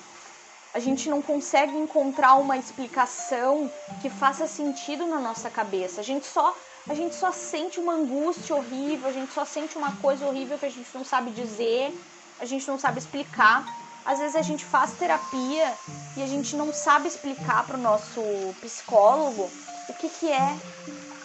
A 0.72 0.78
gente 0.78 1.10
não 1.10 1.20
consegue 1.20 1.76
encontrar 1.76 2.36
uma 2.36 2.56
explicação 2.56 3.70
que 4.00 4.08
faça 4.08 4.46
sentido 4.46 5.06
na 5.06 5.18
nossa 5.18 5.50
cabeça. 5.50 6.00
A 6.00 6.04
gente 6.04 6.24
só 6.24 6.56
a 6.88 6.94
gente 6.94 7.14
só 7.14 7.30
sente 7.30 7.78
uma 7.78 7.94
angústia 7.94 8.56
horrível, 8.56 9.08
a 9.08 9.12
gente 9.12 9.32
só 9.32 9.44
sente 9.44 9.78
uma 9.78 9.92
coisa 9.96 10.26
horrível 10.26 10.58
que 10.58 10.66
a 10.66 10.70
gente 10.70 10.88
não 10.92 11.04
sabe 11.04 11.30
dizer, 11.30 11.96
a 12.40 12.44
gente 12.44 12.66
não 12.66 12.78
sabe 12.78 12.98
explicar. 12.98 13.81
Às 14.04 14.18
vezes 14.18 14.36
a 14.36 14.42
gente 14.42 14.64
faz 14.64 14.92
terapia 14.92 15.78
e 16.16 16.22
a 16.22 16.26
gente 16.26 16.56
não 16.56 16.72
sabe 16.72 17.08
explicar 17.08 17.66
para 17.66 17.76
o 17.76 17.80
nosso 17.80 18.54
psicólogo 18.60 19.50
o 19.88 19.94
que, 19.94 20.08
que 20.08 20.30
é. 20.30 20.58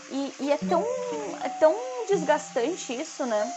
E, 0.10 0.34
e 0.40 0.52
é, 0.52 0.58
tão, 0.58 0.84
é 1.44 1.50
tão 1.50 1.76
desgastante 2.08 2.94
isso, 2.94 3.26
né? 3.26 3.52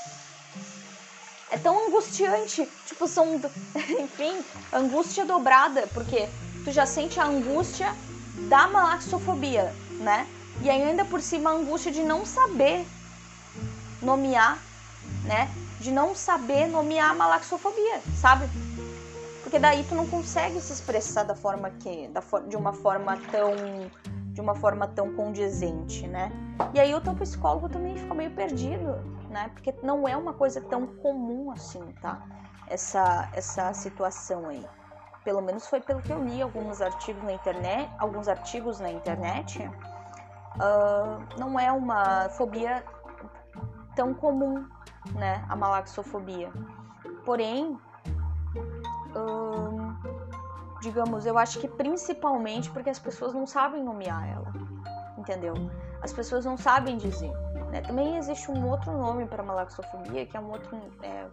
É 1.50 1.58
tão 1.58 1.86
angustiante. 1.86 2.66
Tipo, 2.84 3.06
são. 3.06 3.40
Enfim, 4.00 4.44
angústia 4.72 5.24
dobrada, 5.24 5.86
porque 5.88 6.28
tu 6.64 6.70
já 6.72 6.86
sente 6.86 7.20
a 7.20 7.26
angústia 7.26 7.94
da 8.48 8.66
malaxofobia, 8.68 9.74
né? 9.98 10.26
E 10.62 10.70
ainda 10.70 11.04
por 11.04 11.20
cima 11.20 11.50
a 11.50 11.54
angústia 11.54 11.92
de 11.92 12.02
não 12.02 12.24
saber 12.24 12.86
nomear, 14.02 14.58
né? 15.24 15.50
De 15.78 15.90
não 15.90 16.14
saber 16.14 16.66
nomear 16.66 17.10
a 17.10 17.14
malaxofobia, 17.14 18.02
sabe? 18.20 18.46
Porque 19.50 19.58
daí 19.58 19.82
tu 19.82 19.96
não 19.96 20.06
consegue 20.06 20.60
se 20.60 20.72
expressar 20.72 21.24
da 21.24 21.34
forma 21.34 21.70
que, 21.70 22.06
da 22.06 22.22
for, 22.22 22.46
de 22.46 22.56
uma 22.56 22.72
forma 22.72 23.16
tão, 23.32 23.52
de 24.32 24.40
uma 24.40 24.54
forma 24.54 24.86
tão 24.86 25.12
condizente, 25.16 26.06
né? 26.06 26.30
E 26.72 26.78
aí 26.78 26.94
o 26.94 27.00
teu 27.00 27.16
psicólogo 27.16 27.68
também 27.68 27.96
fica 27.96 28.14
meio 28.14 28.30
perdido, 28.30 28.94
né? 29.28 29.50
Porque 29.52 29.74
não 29.82 30.06
é 30.06 30.16
uma 30.16 30.32
coisa 30.32 30.60
tão 30.60 30.86
comum 30.86 31.50
assim, 31.50 31.82
tá? 32.00 32.22
Essa, 32.68 33.28
essa 33.32 33.72
situação 33.72 34.46
aí. 34.46 34.64
Pelo 35.24 35.42
menos 35.42 35.66
foi 35.66 35.80
pelo 35.80 36.00
que 36.00 36.12
eu 36.12 36.22
li 36.22 36.40
alguns 36.40 36.80
artigos 36.80 37.24
na 37.24 37.32
internet, 37.32 37.90
alguns 37.98 38.28
artigos 38.28 38.78
na 38.78 38.92
internet. 38.92 39.68
Uh, 40.54 41.40
não 41.40 41.58
é 41.58 41.72
uma 41.72 42.28
fobia 42.28 42.84
tão 43.96 44.14
comum, 44.14 44.64
né? 45.16 45.44
A 45.48 45.56
malaxofobia. 45.56 46.52
Porém, 47.24 47.76
hum, 49.16 49.94
digamos, 50.80 51.26
eu 51.26 51.38
acho 51.38 51.58
que 51.58 51.68
principalmente 51.68 52.70
porque 52.70 52.90
as 52.90 52.98
pessoas 52.98 53.34
não 53.34 53.46
sabem 53.46 53.82
nomear 53.82 54.28
ela, 54.28 54.52
entendeu? 55.18 55.54
As 56.02 56.12
pessoas 56.12 56.44
não 56.44 56.56
sabem 56.56 56.96
dizer. 56.96 57.32
Né? 57.70 57.80
Também 57.82 58.16
existe 58.16 58.50
um 58.50 58.66
outro 58.68 58.92
nome 58.92 59.26
para 59.26 59.42
malaxofobia, 59.42 60.26
que 60.26 60.36
é 60.36 60.40
um 60.40 60.50
outro. 60.50 60.76
É, 61.02 61.26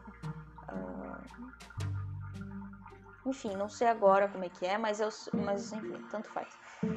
enfim, 3.26 3.56
não 3.56 3.68
sei 3.68 3.88
agora 3.88 4.30
como 4.30 4.46
é 4.46 4.50
que 4.50 4.66
é, 4.66 4.78
mas, 4.78 5.00
eu, 5.02 5.10
mas 5.34 5.74
enfim, 5.74 6.02
tanto 6.10 6.30
faz. 6.30 6.48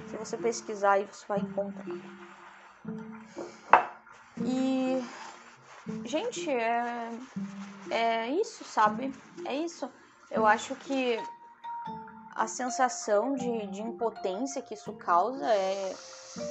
Se 0.07 0.17
você 0.17 0.37
pesquisar 0.37 0.93
aí, 0.93 1.05
você 1.05 1.27
vai 1.27 1.41
encontrar. 1.41 1.85
E. 4.45 5.03
Gente, 6.05 6.49
é, 6.49 7.11
é 7.91 8.29
isso, 8.29 8.63
sabe? 8.65 9.13
É 9.45 9.55
isso. 9.55 9.91
Eu 10.31 10.47
acho 10.47 10.77
que 10.77 11.19
a 12.35 12.47
sensação 12.47 13.35
de, 13.35 13.67
de 13.67 13.83
impotência 13.83 14.63
que 14.63 14.75
isso 14.75 14.93
causa 14.93 15.45
é. 15.47 15.95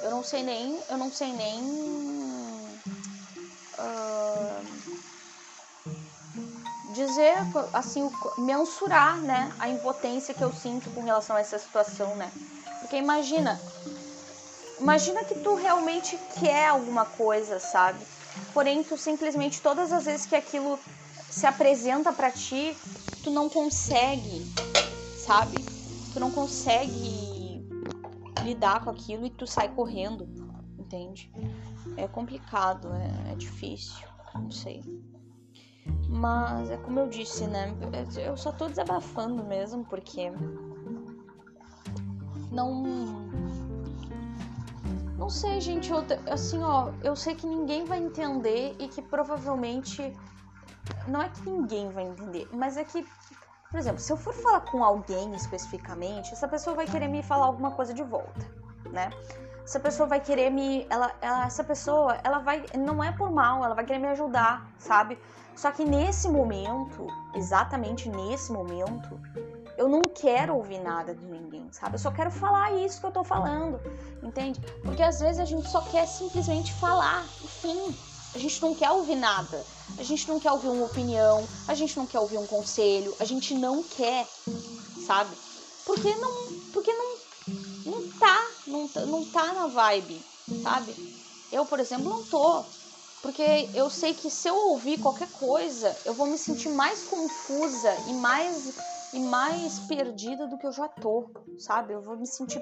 Eu 0.03 0.11
não 0.11 0.21
sei 0.21 0.43
nem. 0.43 0.83
Eu 0.89 0.97
não 0.97 1.11
sei 1.11 1.33
nem. 1.33 2.79
Dizer, 6.93 7.35
assim, 7.73 8.09
mensurar, 8.37 9.21
né, 9.21 9.53
a 9.57 9.69
impotência 9.69 10.33
que 10.33 10.43
eu 10.43 10.51
sinto 10.51 10.89
com 10.91 11.01
relação 11.01 11.35
a 11.35 11.39
essa 11.39 11.57
situação, 11.57 12.15
né? 12.15 12.29
Porque 12.81 12.97
imagina, 12.97 13.59
imagina 14.79 15.23
que 15.23 15.35
tu 15.35 15.55
realmente 15.55 16.19
quer 16.39 16.67
alguma 16.67 17.05
coisa, 17.05 17.59
sabe? 17.59 18.05
Porém, 18.53 18.83
tu 18.83 18.97
simplesmente 18.97 19.61
todas 19.61 19.93
as 19.93 20.05
vezes 20.05 20.25
que 20.25 20.35
aquilo 20.35 20.79
se 21.29 21.45
apresenta 21.45 22.11
para 22.11 22.31
ti, 22.31 22.75
tu 23.29 23.33
não 23.33 23.47
consegue, 23.47 24.51
sabe? 25.15 25.63
Tu 26.11 26.19
não 26.19 26.31
consegue 26.31 27.63
lidar 28.43 28.83
com 28.83 28.89
aquilo 28.89 29.27
e 29.27 29.29
tu 29.29 29.45
sai 29.45 29.69
correndo, 29.69 30.27
entende? 30.79 31.31
É 31.95 32.07
complicado, 32.07 32.91
é, 32.91 33.31
é 33.31 33.35
difícil, 33.35 34.07
não 34.33 34.49
sei. 34.49 34.81
Mas 36.07 36.71
é 36.71 36.77
como 36.77 36.99
eu 36.99 37.07
disse, 37.07 37.45
né? 37.45 37.71
Eu 38.17 38.35
só 38.35 38.51
tô 38.51 38.67
desabafando 38.67 39.43
mesmo, 39.43 39.85
porque 39.85 40.31
não. 42.51 42.83
Não 45.19 45.29
sei, 45.29 45.61
gente. 45.61 45.91
Eu, 45.91 46.03
assim, 46.31 46.63
ó, 46.63 46.91
eu 47.03 47.15
sei 47.15 47.35
que 47.35 47.45
ninguém 47.45 47.85
vai 47.85 47.99
entender 47.99 48.75
e 48.79 48.87
que 48.87 49.03
provavelmente 49.03 50.11
não 51.07 51.21
é 51.21 51.29
que 51.29 51.49
ninguém 51.49 51.89
vai 51.89 52.05
entender, 52.05 52.47
mas 52.53 52.77
é 52.77 52.83
que, 52.83 53.05
por 53.69 53.79
exemplo, 53.79 53.99
se 53.99 54.11
eu 54.11 54.17
for 54.17 54.33
falar 54.33 54.61
com 54.61 54.83
alguém 54.83 55.33
especificamente, 55.35 56.33
essa 56.33 56.47
pessoa 56.47 56.75
vai 56.75 56.87
querer 56.87 57.07
me 57.07 57.21
falar 57.21 57.45
alguma 57.45 57.71
coisa 57.71 57.93
de 57.93 58.03
volta, 58.03 58.45
né? 58.91 59.11
Essa 59.63 59.79
pessoa 59.79 60.09
vai 60.09 60.19
querer 60.19 60.49
me, 60.49 60.87
ela, 60.89 61.11
ela, 61.21 61.45
essa 61.45 61.63
pessoa, 61.63 62.17
ela 62.23 62.39
vai, 62.39 62.65
não 62.75 63.03
é 63.03 63.11
por 63.11 63.31
mal, 63.31 63.63
ela 63.63 63.75
vai 63.75 63.85
querer 63.85 63.99
me 63.99 64.07
ajudar, 64.07 64.67
sabe? 64.79 65.19
Só 65.55 65.69
que 65.71 65.85
nesse 65.85 66.27
momento, 66.27 67.05
exatamente 67.35 68.09
nesse 68.09 68.51
momento, 68.51 69.19
eu 69.77 69.87
não 69.87 70.01
quero 70.01 70.55
ouvir 70.55 70.79
nada 70.79 71.13
de 71.13 71.25
ninguém, 71.27 71.67
sabe? 71.71 71.95
Eu 71.95 71.99
só 71.99 72.09
quero 72.09 72.31
falar 72.31 72.71
isso 72.73 72.99
que 72.99 73.05
eu 73.05 73.11
tô 73.11 73.23
falando, 73.23 73.79
entende? 74.23 74.59
Porque 74.81 75.03
às 75.03 75.19
vezes 75.19 75.39
a 75.39 75.45
gente 75.45 75.69
só 75.69 75.81
quer 75.81 76.07
simplesmente 76.07 76.73
falar, 76.73 77.23
enfim, 77.43 77.95
a 78.33 78.37
gente 78.37 78.61
não 78.61 78.75
quer 78.75 78.91
ouvir 78.91 79.15
nada. 79.15 79.65
A 79.97 80.03
gente 80.03 80.27
não 80.27 80.39
quer 80.39 80.51
ouvir 80.51 80.69
uma 80.69 80.85
opinião, 80.85 81.47
a 81.67 81.73
gente 81.73 81.97
não 81.97 82.05
quer 82.05 82.19
ouvir 82.19 82.37
um 82.37 82.45
conselho, 82.45 83.15
a 83.19 83.25
gente 83.25 83.53
não 83.55 83.83
quer, 83.83 84.29
sabe? 85.05 85.37
Porque 85.85 86.13
não, 86.15 86.69
porque 86.71 86.93
não, 86.93 87.17
não 87.85 88.09
tá, 88.09 88.51
não, 88.67 88.87
tá, 88.87 89.05
não 89.05 89.25
tá 89.25 89.53
na 89.53 89.67
vibe, 89.67 90.25
sabe? 90.61 90.95
Eu, 91.51 91.65
por 91.65 91.79
exemplo, 91.79 92.09
não 92.09 92.23
tô. 92.23 92.65
Porque 93.21 93.69
eu 93.73 93.89
sei 93.89 94.13
que 94.13 94.29
se 94.29 94.47
eu 94.47 94.55
ouvir 94.55 95.01
qualquer 95.01 95.29
coisa, 95.31 95.95
eu 96.05 96.13
vou 96.13 96.27
me 96.27 96.37
sentir 96.37 96.69
mais 96.69 97.03
confusa 97.03 97.93
e 98.07 98.13
mais 98.13 98.71
e 99.11 99.19
mais 99.19 99.79
perdida 99.79 100.47
do 100.47 100.57
que 100.57 100.67
eu 100.67 100.71
já 100.71 100.87
tô, 100.87 101.29
sabe? 101.57 101.93
Eu 101.93 102.01
vou 102.01 102.15
me 102.15 102.27
sentir 102.27 102.61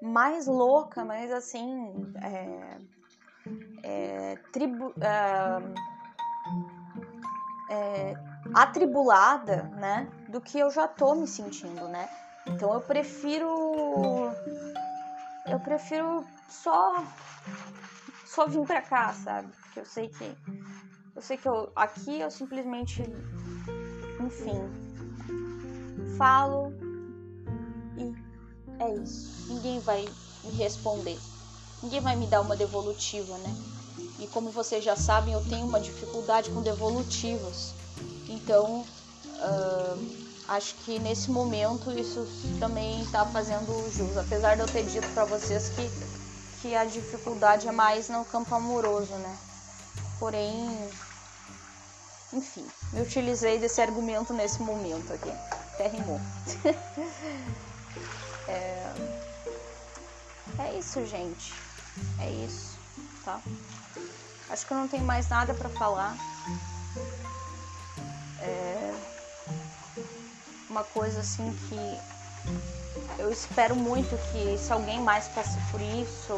mais 0.00 0.46
louca, 0.46 1.04
mas 1.04 1.32
assim, 1.32 1.92
é, 2.22 2.78
é, 3.82 4.36
tribu, 4.52 4.94
é, 5.00 5.60
é, 7.70 8.14
atribulada, 8.54 9.64
né, 9.76 10.08
do 10.28 10.40
que 10.40 10.58
eu 10.58 10.70
já 10.70 10.88
tô 10.88 11.14
me 11.14 11.26
sentindo, 11.26 11.88
né? 11.88 12.08
Então 12.46 12.72
eu 12.72 12.80
prefiro 12.80 13.74
eu 15.46 15.60
prefiro 15.60 16.24
só 16.48 17.04
só 18.24 18.46
vir 18.46 18.66
para 18.66 18.82
cá, 18.82 19.12
sabe? 19.12 19.48
Porque 19.62 19.80
eu 19.80 19.84
sei 19.84 20.08
que 20.08 20.36
eu 21.14 21.22
sei 21.22 21.36
que 21.36 21.48
eu 21.48 21.70
aqui 21.76 22.20
eu 22.20 22.30
simplesmente 22.30 23.02
enfim, 24.20 24.60
falo 26.16 26.72
e 27.96 28.82
é 28.82 28.94
isso. 28.94 29.52
Ninguém 29.52 29.80
vai 29.80 30.04
me 30.44 30.50
responder. 30.52 31.18
Ninguém 31.82 32.00
vai 32.00 32.16
me 32.16 32.26
dar 32.26 32.40
uma 32.40 32.56
devolutiva, 32.56 33.36
né? 33.38 33.56
E 34.18 34.26
como 34.26 34.50
vocês 34.50 34.82
já 34.82 34.96
sabem, 34.96 35.32
eu 35.32 35.44
tenho 35.44 35.64
uma 35.64 35.80
dificuldade 35.80 36.50
com 36.50 36.60
devolutivos. 36.60 37.72
Então, 38.28 38.84
uh, 39.24 40.28
acho 40.48 40.74
que 40.84 40.98
nesse 40.98 41.30
momento 41.30 41.92
isso 41.92 42.26
também 42.58 43.00
está 43.02 43.24
fazendo 43.26 43.66
jus. 43.92 44.16
Apesar 44.16 44.56
de 44.56 44.62
eu 44.62 44.66
ter 44.66 44.84
dito 44.84 45.06
para 45.14 45.24
vocês 45.24 45.68
que, 45.70 45.88
que 46.60 46.74
a 46.74 46.84
dificuldade 46.84 47.68
é 47.68 47.72
mais 47.72 48.08
no 48.08 48.24
campo 48.24 48.52
amoroso, 48.54 49.14
né? 49.14 49.38
Porém, 50.18 50.90
enfim, 52.32 52.66
me 52.92 53.02
utilizei 53.02 53.60
desse 53.60 53.80
argumento 53.80 54.34
nesse 54.34 54.60
momento 54.60 55.12
aqui. 55.12 55.30
Até 55.74 55.86
rimou. 55.86 56.20
é... 58.48 58.92
é 60.58 60.76
isso, 60.76 61.06
gente. 61.06 61.67
É 62.18 62.30
isso, 62.30 62.80
tá? 63.24 63.42
Acho 64.48 64.66
que 64.66 64.72
eu 64.72 64.76
não 64.78 64.88
tenho 64.88 65.04
mais 65.04 65.28
nada 65.28 65.54
para 65.54 65.68
falar. 65.70 66.16
É 68.40 68.78
uma 70.68 70.84
coisa 70.84 71.20
assim 71.20 71.52
que 71.52 73.20
eu 73.20 73.30
espero 73.30 73.74
muito 73.74 74.16
que 74.30 74.56
se 74.58 74.72
alguém 74.72 75.00
mais 75.00 75.28
passe 75.28 75.58
por 75.70 75.80
isso, 75.80 76.34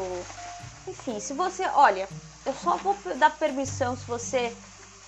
enfim, 0.87 1.19
se 1.19 1.33
você, 1.33 1.63
olha, 1.67 2.07
eu 2.45 2.53
só 2.53 2.77
vou 2.77 2.95
dar 3.17 3.37
permissão 3.37 3.95
se 3.95 4.05
você 4.05 4.55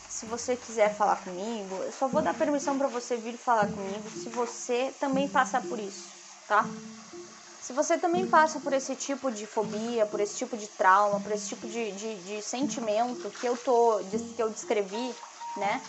se 0.09 0.27
você 0.27 0.55
quiser 0.55 0.93
falar 0.93 1.23
comigo, 1.23 1.73
eu 1.83 1.91
só 1.91 2.07
vou 2.07 2.21
dar 2.21 2.35
permissão 2.35 2.77
para 2.77 2.87
você 2.87 3.17
vir 3.17 3.35
falar 3.35 3.67
comigo 3.71 4.07
se 4.09 4.29
você 4.29 4.93
também 4.99 5.27
passar 5.27 5.63
por 5.67 5.79
isso, 5.79 6.07
tá? 6.47 6.63
Se 7.63 7.71
você 7.71 7.97
também 7.97 8.27
passa 8.27 8.59
por 8.59 8.73
esse 8.73 8.93
tipo 8.93 9.31
de 9.31 9.47
fobia, 9.47 10.05
por 10.05 10.19
esse 10.19 10.35
tipo 10.35 10.57
de 10.57 10.67
trauma, 10.67 11.21
por 11.21 11.31
esse 11.31 11.47
tipo 11.47 11.65
de, 11.65 11.93
de, 11.93 12.15
de 12.15 12.41
sentimento 12.41 13.29
que 13.39 13.47
eu 13.47 13.55
tô, 13.55 14.01
que 14.35 14.43
eu 14.43 14.49
descrevi, 14.49 15.15
né? 15.55 15.81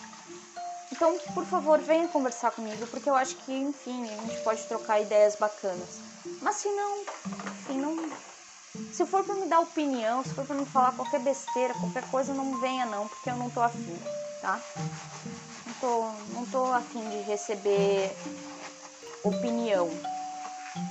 Então, 0.89 1.17
por 1.33 1.43
favor, 1.43 1.77
venha 1.81 2.07
conversar 2.07 2.51
comigo, 2.51 2.87
porque 2.87 3.09
eu 3.09 3.15
acho 3.15 3.35
que, 3.35 3.51
enfim, 3.53 4.03
a 4.05 4.21
gente 4.21 4.41
pode 4.41 4.63
trocar 4.63 5.01
ideias 5.01 5.35
bacanas. 5.35 5.99
Mas 6.41 6.55
se 6.55 6.69
não, 6.69 7.01
enfim, 7.59 7.77
não. 7.77 8.09
Se 8.93 9.05
for 9.05 9.25
para 9.25 9.35
me 9.35 9.45
dar 9.45 9.59
opinião, 9.59 10.23
se 10.23 10.33
for 10.33 10.45
para 10.45 10.55
me 10.55 10.65
falar 10.65 10.93
qualquer 10.93 11.19
besteira, 11.19 11.73
qualquer 11.73 12.09
coisa, 12.09 12.33
não 12.33 12.57
venha 12.61 12.85
não, 12.85 13.05
porque 13.09 13.29
eu 13.29 13.35
não 13.35 13.49
tô 13.49 13.61
afim, 13.61 13.99
tá? 14.41 14.61
Não 15.65 15.73
tô, 15.81 16.01
não 16.33 16.45
tô 16.45 16.71
afim 16.71 17.03
de 17.09 17.17
receber 17.23 18.15
opinião, 19.25 19.89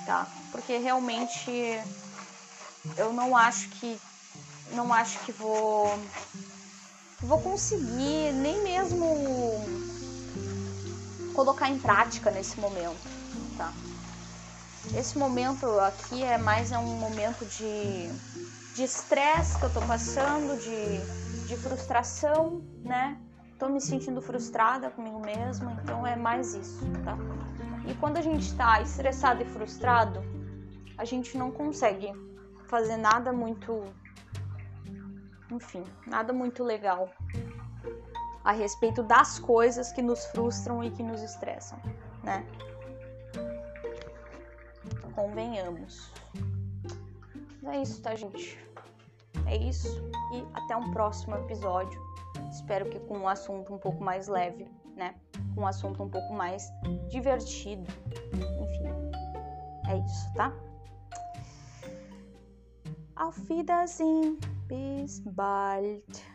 tá? 0.07 0.27
Porque 0.51 0.79
realmente 0.79 1.51
eu 2.97 3.13
não 3.13 3.37
acho 3.37 3.69
que 3.71 3.99
não 4.73 4.93
acho 4.93 5.19
que 5.21 5.33
vou 5.33 5.87
vou 7.21 7.41
conseguir 7.41 8.33
nem 8.33 8.63
mesmo 8.63 9.65
colocar 11.35 11.69
em 11.69 11.79
prática 11.79 12.31
nesse 12.31 12.59
momento, 12.61 13.01
tá? 13.57 13.73
Esse 14.95 15.19
momento 15.19 15.67
aqui 15.81 16.23
é 16.23 16.37
mais 16.39 16.71
é 16.73 16.79
um 16.79 16.99
momento 16.99 17.45
de 17.47 18.11
de 18.75 18.83
estresse 18.83 19.57
que 19.59 19.65
eu 19.65 19.73
tô 19.73 19.81
passando, 19.83 20.57
de, 20.57 21.47
de 21.47 21.57
frustração, 21.57 22.61
né? 22.83 23.17
Tô 23.57 23.69
me 23.69 23.81
sentindo 23.81 24.21
frustrada 24.21 24.91
comigo 24.91 25.21
mesma, 25.21 25.79
então 25.81 26.05
é 26.05 26.17
mais 26.17 26.55
isso, 26.55 26.81
tá? 27.05 27.17
E 27.87 27.95
quando 27.95 28.17
a 28.17 28.23
gente 28.23 28.55
tá 28.57 28.81
estressado 28.81 29.43
e 29.43 29.47
frustrado, 29.47 30.23
a 30.97 31.05
gente 31.05 31.37
não 31.37 31.51
consegue 31.51 32.13
fazer 32.67 32.97
nada 32.97 33.33
muito 33.33 33.85
enfim, 35.51 35.85
nada 36.07 36.33
muito 36.33 36.65
legal 36.65 37.09
a 38.43 38.53
respeito 38.53 39.03
das 39.03 39.39
coisas 39.39 39.93
que 39.93 40.03
nos 40.03 40.27
frustram 40.27 40.85
e 40.85 40.91
que 40.91 41.03
nos 41.03 41.23
estressam, 41.23 41.79
né? 42.23 42.47
Convenhamos. 45.15 46.13
Mas 47.63 47.75
é 47.75 47.83
isso, 47.83 48.03
tá, 48.03 48.15
gente? 48.15 48.59
É 49.47 49.57
isso 49.57 49.89
e 50.33 50.47
até 50.55 50.77
um 50.77 50.91
próximo 50.91 51.37
episódio. 51.37 52.03
Espero 52.51 52.89
que 52.91 52.99
com 53.01 53.19
um 53.19 53.29
assunto 53.29 53.73
um 53.73 53.79
pouco 53.79 54.03
mais 54.03 54.29
leve, 54.29 54.71
né? 54.95 55.15
Com 55.55 55.63
um 55.63 55.67
assunto 55.67 56.03
um 56.03 56.09
pouco 56.09 56.33
mais 56.33 56.73
divertido. 57.09 57.87
Enfim, 58.33 59.11
é 59.89 59.99
isso, 59.99 60.33
tá? 60.35 60.53
Auf 63.17 63.41
Wiedersehen. 63.49 64.39
Bis 64.67 65.21
bald. 65.21 66.34